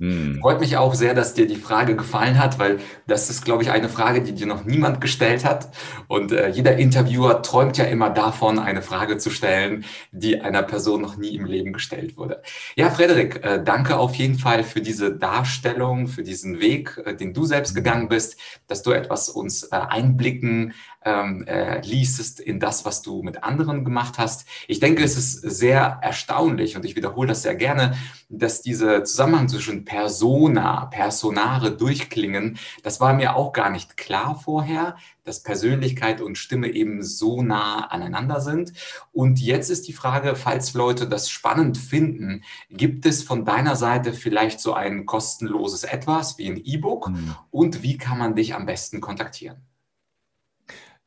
Mm. 0.00 0.40
Freut 0.40 0.58
mich 0.58 0.76
auch 0.76 0.94
sehr, 0.94 1.14
dass 1.14 1.34
dir 1.34 1.46
die 1.46 1.54
Frage 1.54 1.94
gefallen 1.94 2.36
hat, 2.36 2.58
weil 2.58 2.80
das 3.06 3.30
ist, 3.30 3.44
glaube 3.44 3.62
ich, 3.62 3.70
eine 3.70 3.88
Frage, 3.88 4.20
die 4.20 4.32
dir 4.32 4.46
noch 4.46 4.64
niemand 4.64 5.00
gestellt 5.00 5.44
hat. 5.44 5.68
Und 6.08 6.32
äh, 6.32 6.48
jeder 6.48 6.76
Interviewer 6.76 7.40
träumt 7.40 7.76
ja 7.76 7.84
immer 7.84 8.10
davon, 8.10 8.58
eine 8.58 8.82
Frage 8.82 9.18
zu 9.18 9.30
stellen, 9.30 9.84
die 10.10 10.40
einer 10.40 10.64
Person 10.64 11.00
noch 11.00 11.16
nie 11.16 11.36
im 11.36 11.44
Leben 11.44 11.72
gestellt 11.72 12.16
wurde. 12.16 12.42
Ja, 12.74 12.90
Frederik, 12.90 13.44
äh, 13.44 13.62
danke 13.62 13.96
auf 13.96 14.16
jeden 14.16 14.40
Fall 14.40 14.64
für 14.64 14.80
diese 14.80 15.14
Darstellung, 15.14 16.08
für 16.08 16.24
diesen 16.24 16.58
Weg, 16.58 17.00
äh, 17.04 17.14
den 17.14 17.32
du 17.32 17.44
selbst 17.44 17.74
mhm. 17.74 17.76
gegangen 17.76 18.08
bist, 18.08 18.40
dass 18.66 18.82
du 18.82 18.90
etwas 18.90 19.28
uns 19.28 19.62
äh, 19.62 19.76
einblicken 19.76 20.74
ähm, 21.04 21.44
äh, 21.46 21.80
liestest 21.80 22.40
in 22.40 22.60
das, 22.60 22.84
was 22.84 23.02
du 23.02 23.22
mit 23.22 23.44
anderen 23.44 23.84
gemacht 23.84 24.18
hast. 24.18 24.46
Ich 24.66 24.80
denke, 24.80 25.04
es 25.04 25.16
ist 25.16 25.32
sehr 25.32 25.98
erstaunlich 26.02 26.76
und 26.76 26.84
ich 26.84 26.96
wiederhole 26.96 27.28
das 27.28 27.42
sehr 27.42 27.54
gerne, 27.54 27.96
dass 28.28 28.62
diese 28.62 29.04
Zusammenhang 29.04 29.48
zwischen 29.48 29.84
Persona, 29.84 30.86
Personare 30.86 31.76
durchklingen, 31.76 32.58
das 32.82 33.00
war 33.00 33.14
mir 33.14 33.36
auch 33.36 33.52
gar 33.52 33.70
nicht 33.70 33.96
klar 33.96 34.38
vorher, 34.38 34.96
dass 35.24 35.42
Persönlichkeit 35.42 36.20
und 36.20 36.38
Stimme 36.38 36.68
eben 36.68 37.02
so 37.02 37.42
nah 37.42 37.86
aneinander 37.86 38.40
sind. 38.40 38.72
Und 39.12 39.40
jetzt 39.40 39.70
ist 39.70 39.86
die 39.86 39.92
Frage, 39.92 40.34
falls 40.36 40.74
Leute 40.74 41.06
das 41.06 41.30
spannend 41.30 41.78
finden, 41.78 42.42
gibt 42.70 43.06
es 43.06 43.22
von 43.22 43.44
deiner 43.44 43.76
Seite 43.76 44.12
vielleicht 44.12 44.60
so 44.60 44.74
ein 44.74 45.06
kostenloses 45.06 45.84
Etwas 45.84 46.38
wie 46.38 46.48
ein 46.50 46.56
E-Book? 46.56 47.08
Mhm. 47.10 47.34
Und 47.50 47.82
wie 47.82 47.98
kann 47.98 48.18
man 48.18 48.34
dich 48.34 48.54
am 48.54 48.66
besten 48.66 49.00
kontaktieren? 49.00 49.68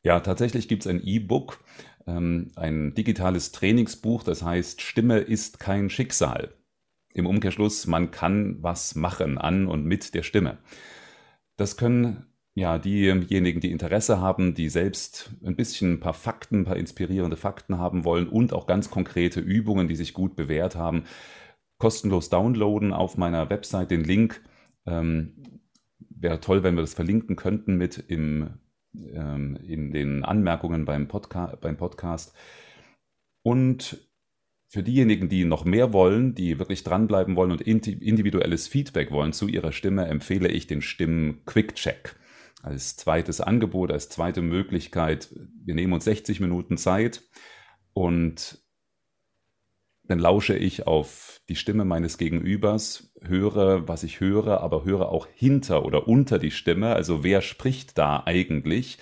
Ja, 0.04 0.20
tatsächlich 0.20 0.66
gibt 0.68 0.84
es 0.84 0.90
ein 0.90 1.02
E-Book, 1.04 1.62
ähm, 2.06 2.50
ein 2.56 2.94
digitales 2.94 3.52
Trainingsbuch, 3.52 4.24
das 4.24 4.42
heißt 4.42 4.80
Stimme 4.82 5.18
ist 5.18 5.60
kein 5.60 5.90
Schicksal. 5.90 6.54
Im 7.14 7.26
Umkehrschluss, 7.26 7.86
man 7.86 8.10
kann 8.10 8.62
was 8.62 8.94
machen 8.94 9.38
an 9.38 9.68
und 9.68 9.84
mit 9.84 10.14
der 10.14 10.22
Stimme. 10.22 10.58
Das 11.56 11.76
können 11.76 12.26
ja 12.54 12.78
diejenigen, 12.78 13.60
die 13.60 13.70
Interesse 13.70 14.20
haben, 14.20 14.54
die 14.54 14.68
selbst 14.68 15.32
ein 15.44 15.56
bisschen 15.56 15.94
ein 15.94 16.00
paar 16.00 16.14
Fakten, 16.14 16.60
ein 16.60 16.64
paar 16.64 16.76
inspirierende 16.76 17.36
Fakten 17.36 17.78
haben 17.78 18.04
wollen 18.04 18.28
und 18.28 18.52
auch 18.52 18.66
ganz 18.66 18.90
konkrete 18.90 19.40
Übungen, 19.40 19.88
die 19.88 19.96
sich 19.96 20.14
gut 20.14 20.36
bewährt 20.36 20.74
haben, 20.74 21.04
kostenlos 21.78 22.28
downloaden 22.28 22.92
auf 22.92 23.16
meiner 23.16 23.50
Website. 23.50 23.90
Den 23.90 24.04
Link 24.04 24.42
ähm, 24.86 25.34
wäre 26.10 26.40
toll, 26.40 26.62
wenn 26.62 26.74
wir 26.74 26.82
das 26.82 26.94
verlinken 26.94 27.36
könnten 27.36 27.76
mit 27.76 28.04
im 28.08 28.50
ähm, 28.94 29.56
in 29.56 29.92
den 29.92 30.24
Anmerkungen 30.24 30.84
beim, 30.84 31.08
Podca 31.08 31.56
beim 31.60 31.76
Podcast. 31.76 32.34
Und 33.42 34.08
für 34.68 34.82
diejenigen, 34.82 35.28
die 35.28 35.44
noch 35.44 35.64
mehr 35.64 35.92
wollen, 35.92 36.34
die 36.34 36.58
wirklich 36.58 36.82
dranbleiben 36.82 37.36
wollen 37.36 37.52
und 37.52 37.60
individuelles 37.60 38.68
Feedback 38.68 39.10
wollen 39.10 39.34
zu 39.34 39.46
ihrer 39.48 39.72
Stimme, 39.72 40.06
empfehle 40.06 40.48
ich 40.48 40.66
den 40.66 40.80
Stimmen-Quick-Check 40.80 42.16
als 42.62 42.96
zweites 42.96 43.40
Angebot, 43.40 43.90
als 43.90 44.08
zweite 44.08 44.40
Möglichkeit. 44.40 45.34
Wir 45.62 45.74
nehmen 45.74 45.92
uns 45.92 46.04
60 46.04 46.40
Minuten 46.40 46.78
Zeit 46.78 47.22
und 47.92 48.61
dann 50.04 50.18
lausche 50.18 50.56
ich 50.56 50.86
auf 50.86 51.40
die 51.48 51.56
Stimme 51.56 51.84
meines 51.84 52.18
Gegenübers, 52.18 53.12
höre, 53.20 53.86
was 53.88 54.02
ich 54.02 54.20
höre, 54.20 54.60
aber 54.60 54.84
höre 54.84 55.08
auch 55.08 55.26
hinter 55.32 55.84
oder 55.84 56.08
unter 56.08 56.38
die 56.38 56.50
Stimme. 56.50 56.94
Also 56.94 57.22
wer 57.22 57.40
spricht 57.40 57.98
da 57.98 58.22
eigentlich? 58.26 58.98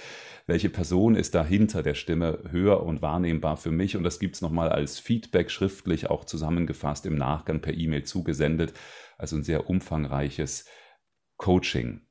Welche 0.46 0.68
Person 0.68 1.14
ist 1.14 1.34
da 1.34 1.44
hinter 1.44 1.82
der 1.82 1.94
Stimme 1.94 2.40
höher 2.50 2.82
und 2.82 3.02
wahrnehmbar 3.02 3.56
für 3.56 3.70
mich? 3.70 3.96
Und 3.96 4.04
das 4.04 4.18
gibt 4.18 4.34
es 4.34 4.42
nochmal 4.42 4.70
als 4.70 4.98
Feedback 4.98 5.50
schriftlich 5.50 6.10
auch 6.10 6.24
zusammengefasst 6.24 7.06
im 7.06 7.16
Nachgang 7.16 7.60
per 7.60 7.74
E-Mail 7.74 8.02
zugesendet. 8.02 8.74
Also 9.16 9.36
ein 9.36 9.44
sehr 9.44 9.70
umfangreiches 9.70 10.66
Coaching. 11.36 12.02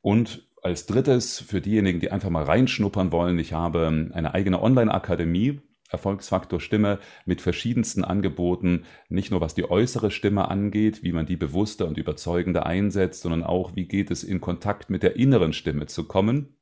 Und 0.00 0.48
als 0.62 0.86
drittes, 0.86 1.40
für 1.40 1.60
diejenigen, 1.60 2.00
die 2.00 2.10
einfach 2.10 2.30
mal 2.30 2.44
reinschnuppern 2.44 3.12
wollen, 3.12 3.38
ich 3.38 3.52
habe 3.52 4.10
eine 4.12 4.34
eigene 4.34 4.62
Online-Akademie, 4.62 5.60
Erfolgsfaktor 5.90 6.60
Stimme 6.60 6.98
mit 7.24 7.40
verschiedensten 7.40 8.04
Angeboten, 8.04 8.84
nicht 9.08 9.30
nur 9.30 9.40
was 9.40 9.54
die 9.54 9.68
äußere 9.68 10.10
Stimme 10.10 10.48
angeht, 10.48 11.02
wie 11.02 11.12
man 11.12 11.26
die 11.26 11.36
bewusster 11.36 11.86
und 11.86 11.98
überzeugender 11.98 12.66
einsetzt, 12.66 13.22
sondern 13.22 13.44
auch, 13.44 13.76
wie 13.76 13.86
geht 13.86 14.10
es 14.10 14.24
in 14.24 14.40
Kontakt 14.40 14.90
mit 14.90 15.02
der 15.02 15.16
inneren 15.16 15.52
Stimme 15.52 15.86
zu 15.86 16.04
kommen. 16.04 16.56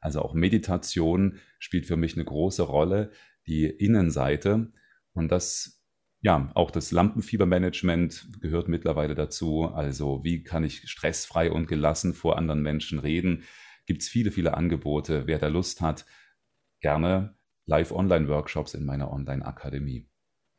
Also 0.00 0.20
auch 0.22 0.34
Meditation 0.34 1.38
spielt 1.58 1.86
für 1.86 1.96
mich 1.96 2.14
eine 2.14 2.24
große 2.24 2.62
Rolle, 2.62 3.10
die 3.46 3.64
Innenseite. 3.64 4.72
Und 5.14 5.30
das, 5.30 5.82
ja, 6.20 6.50
auch 6.54 6.70
das 6.70 6.90
Lampenfiebermanagement 6.90 8.40
gehört 8.40 8.68
mittlerweile 8.68 9.14
dazu. 9.14 9.66
Also 9.66 10.24
wie 10.24 10.42
kann 10.42 10.64
ich 10.64 10.88
stressfrei 10.88 11.50
und 11.50 11.66
gelassen 11.68 12.12
vor 12.12 12.38
anderen 12.38 12.62
Menschen 12.62 12.98
reden? 12.98 13.44
Gibt 13.86 14.02
es 14.02 14.08
viele, 14.08 14.32
viele 14.32 14.54
Angebote. 14.54 15.26
Wer 15.26 15.38
da 15.38 15.46
Lust 15.46 15.80
hat, 15.80 16.06
gerne 16.80 17.35
Live-Online-Workshops 17.66 18.74
in 18.74 18.84
meiner 18.84 19.12
Online-Akademie. 19.12 20.08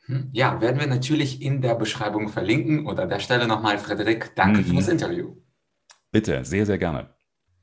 Hm, 0.05 0.29
ja, 0.31 0.61
werden 0.61 0.79
wir 0.79 0.87
natürlich 0.87 1.41
in 1.41 1.61
der 1.61 1.75
Beschreibung 1.75 2.29
verlinken. 2.29 2.85
Und 2.85 2.99
an 2.99 3.09
der 3.09 3.19
Stelle 3.19 3.47
nochmal, 3.47 3.77
Frederik, 3.77 4.35
danke 4.35 4.61
mhm. 4.61 4.65
für 4.65 4.75
das 4.75 4.87
Interview. 4.87 5.35
Bitte, 6.11 6.43
sehr, 6.45 6.65
sehr 6.65 6.77
gerne. 6.77 7.09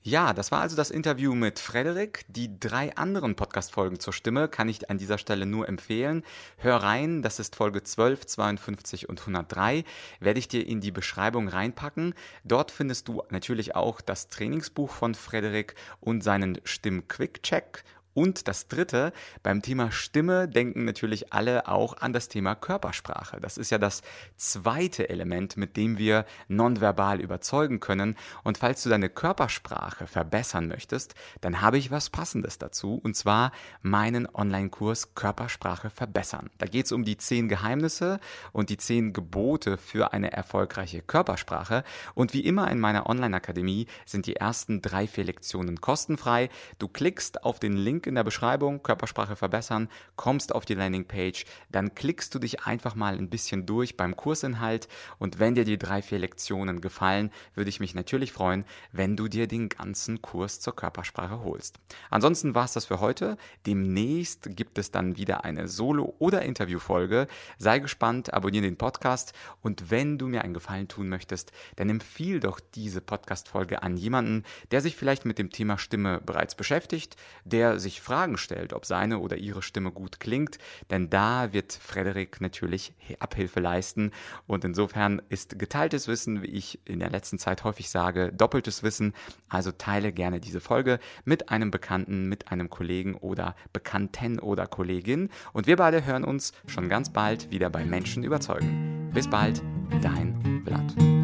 Ja, 0.06 0.34
das 0.34 0.52
war 0.52 0.60
also 0.60 0.76
das 0.76 0.90
Interview 0.90 1.34
mit 1.34 1.58
Frederik. 1.58 2.26
Die 2.28 2.60
drei 2.60 2.94
anderen 2.94 3.36
Podcast-Folgen 3.36 3.98
zur 3.98 4.12
Stimme 4.12 4.48
kann 4.48 4.68
ich 4.68 4.90
an 4.90 4.98
dieser 4.98 5.16
Stelle 5.16 5.46
nur 5.46 5.66
empfehlen. 5.66 6.24
Hör 6.58 6.76
rein, 6.76 7.22
das 7.22 7.38
ist 7.38 7.56
Folge 7.56 7.82
12, 7.82 8.26
52 8.26 9.08
und 9.08 9.20
103. 9.20 9.82
Werde 10.20 10.38
ich 10.38 10.48
dir 10.48 10.66
in 10.66 10.82
die 10.82 10.90
Beschreibung 10.90 11.48
reinpacken. 11.48 12.12
Dort 12.44 12.70
findest 12.70 13.08
du 13.08 13.22
natürlich 13.30 13.76
auch 13.76 14.02
das 14.02 14.28
Trainingsbuch 14.28 14.90
von 14.90 15.14
Frederik 15.14 15.74
und 16.00 16.22
seinen 16.22 16.60
Stimm-Quick-Check 16.64 17.82
und 18.14 18.48
das 18.48 18.68
Dritte, 18.68 19.12
beim 19.42 19.60
Thema 19.60 19.90
Stimme 19.90 20.48
denken 20.48 20.84
natürlich 20.84 21.32
alle 21.32 21.68
auch 21.68 21.96
an 21.98 22.12
das 22.12 22.28
Thema 22.28 22.54
Körpersprache. 22.54 23.40
Das 23.40 23.58
ist 23.58 23.70
ja 23.70 23.78
das 23.78 24.02
zweite 24.36 25.08
Element, 25.08 25.56
mit 25.56 25.76
dem 25.76 25.98
wir 25.98 26.24
nonverbal 26.48 27.20
überzeugen 27.20 27.80
können. 27.80 28.16
Und 28.44 28.58
falls 28.58 28.82
du 28.82 28.88
deine 28.88 29.08
Körpersprache 29.08 30.06
verbessern 30.06 30.68
möchtest, 30.68 31.14
dann 31.40 31.60
habe 31.60 31.78
ich 31.78 31.90
was 31.90 32.10
Passendes 32.10 32.58
dazu, 32.58 33.00
und 33.02 33.16
zwar 33.16 33.52
meinen 33.82 34.28
Online-Kurs 34.32 35.14
Körpersprache 35.14 35.90
verbessern. 35.90 36.50
Da 36.58 36.66
geht 36.66 36.86
es 36.86 36.92
um 36.92 37.04
die 37.04 37.16
zehn 37.16 37.48
Geheimnisse 37.48 38.20
und 38.52 38.70
die 38.70 38.76
zehn 38.76 39.12
Gebote 39.12 39.76
für 39.76 40.12
eine 40.12 40.32
erfolgreiche 40.32 41.02
Körpersprache. 41.02 41.82
Und 42.14 42.32
wie 42.32 42.44
immer 42.44 42.70
in 42.70 42.78
meiner 42.78 43.08
Online-Akademie 43.08 43.86
sind 44.06 44.26
die 44.26 44.36
ersten 44.36 44.82
drei, 44.82 45.06
vier 45.08 45.24
Lektionen 45.24 45.80
kostenfrei. 45.80 46.48
Du 46.78 46.86
klickst 46.86 47.42
auf 47.44 47.58
den 47.58 47.76
Link 47.76 48.03
Link 48.04 48.06
in 48.06 48.14
der 48.14 48.24
Beschreibung, 48.24 48.82
Körpersprache 48.82 49.36
verbessern, 49.36 49.88
kommst 50.16 50.54
auf 50.54 50.64
die 50.64 50.74
Landingpage, 50.74 51.46
dann 51.70 51.94
klickst 51.94 52.34
du 52.34 52.38
dich 52.38 52.64
einfach 52.64 52.94
mal 52.94 53.16
ein 53.16 53.30
bisschen 53.30 53.66
durch 53.66 53.96
beim 53.96 54.16
Kursinhalt 54.16 54.88
und 55.18 55.38
wenn 55.38 55.54
dir 55.54 55.64
die 55.64 55.78
drei, 55.78 56.02
vier 56.02 56.18
Lektionen 56.18 56.80
gefallen, 56.80 57.30
würde 57.54 57.70
ich 57.70 57.80
mich 57.80 57.94
natürlich 57.94 58.32
freuen, 58.32 58.64
wenn 58.92 59.16
du 59.16 59.28
dir 59.28 59.46
den 59.46 59.68
ganzen 59.68 60.20
Kurs 60.20 60.60
zur 60.60 60.76
Körpersprache 60.76 61.40
holst. 61.42 61.78
Ansonsten 62.10 62.54
war 62.54 62.66
es 62.66 62.74
das 62.74 62.86
für 62.86 63.00
heute. 63.00 63.36
Demnächst 63.66 64.54
gibt 64.56 64.78
es 64.78 64.90
dann 64.90 65.16
wieder 65.16 65.44
eine 65.44 65.68
Solo- 65.68 66.14
oder 66.18 66.42
Interviewfolge. 66.42 67.26
Sei 67.58 67.78
gespannt, 67.78 68.34
abonniere 68.34 68.64
den 68.64 68.76
Podcast 68.76 69.32
und 69.62 69.90
wenn 69.90 70.18
du 70.18 70.26
mir 70.26 70.42
einen 70.42 70.54
Gefallen 70.54 70.88
tun 70.88 71.08
möchtest, 71.08 71.52
dann 71.76 71.88
empfiehl 71.88 72.40
doch 72.40 72.60
diese 72.74 73.00
Podcast-Folge 73.00 73.82
an 73.82 73.96
jemanden, 73.96 74.44
der 74.70 74.80
sich 74.80 74.96
vielleicht 74.96 75.24
mit 75.24 75.38
dem 75.38 75.50
Thema 75.50 75.78
Stimme 75.78 76.20
bereits 76.24 76.54
beschäftigt, 76.54 77.16
der 77.44 77.78
sich 77.78 77.93
sich 77.94 78.02
Fragen 78.02 78.36
stellt, 78.36 78.72
ob 78.72 78.86
seine 78.86 79.20
oder 79.20 79.36
ihre 79.36 79.62
Stimme 79.62 79.92
gut 79.92 80.18
klingt, 80.20 80.58
denn 80.90 81.10
da 81.10 81.52
wird 81.52 81.72
Frederik 81.72 82.40
natürlich 82.40 82.92
Abhilfe 83.20 83.60
leisten 83.60 84.10
und 84.46 84.64
insofern 84.64 85.22
ist 85.28 85.58
geteiltes 85.58 86.08
Wissen, 86.08 86.42
wie 86.42 86.48
ich 86.48 86.80
in 86.84 86.98
der 86.98 87.10
letzten 87.10 87.38
Zeit 87.38 87.64
häufig 87.64 87.90
sage, 87.90 88.32
doppeltes 88.32 88.82
Wissen, 88.82 89.14
also 89.48 89.70
teile 89.70 90.12
gerne 90.12 90.40
diese 90.40 90.60
Folge 90.60 90.98
mit 91.24 91.50
einem 91.50 91.70
Bekannten, 91.70 92.28
mit 92.28 92.50
einem 92.50 92.68
Kollegen 92.68 93.14
oder 93.14 93.54
Bekannten 93.72 94.40
oder 94.40 94.66
Kollegin 94.66 95.30
und 95.52 95.66
wir 95.66 95.76
beide 95.76 96.04
hören 96.04 96.24
uns 96.24 96.52
schon 96.66 96.88
ganz 96.88 97.12
bald 97.12 97.50
wieder 97.50 97.70
bei 97.70 97.84
Menschen 97.84 98.24
überzeugen. 98.24 99.10
Bis 99.14 99.30
bald, 99.30 99.62
dein 100.02 100.62
Vlad. 100.66 101.23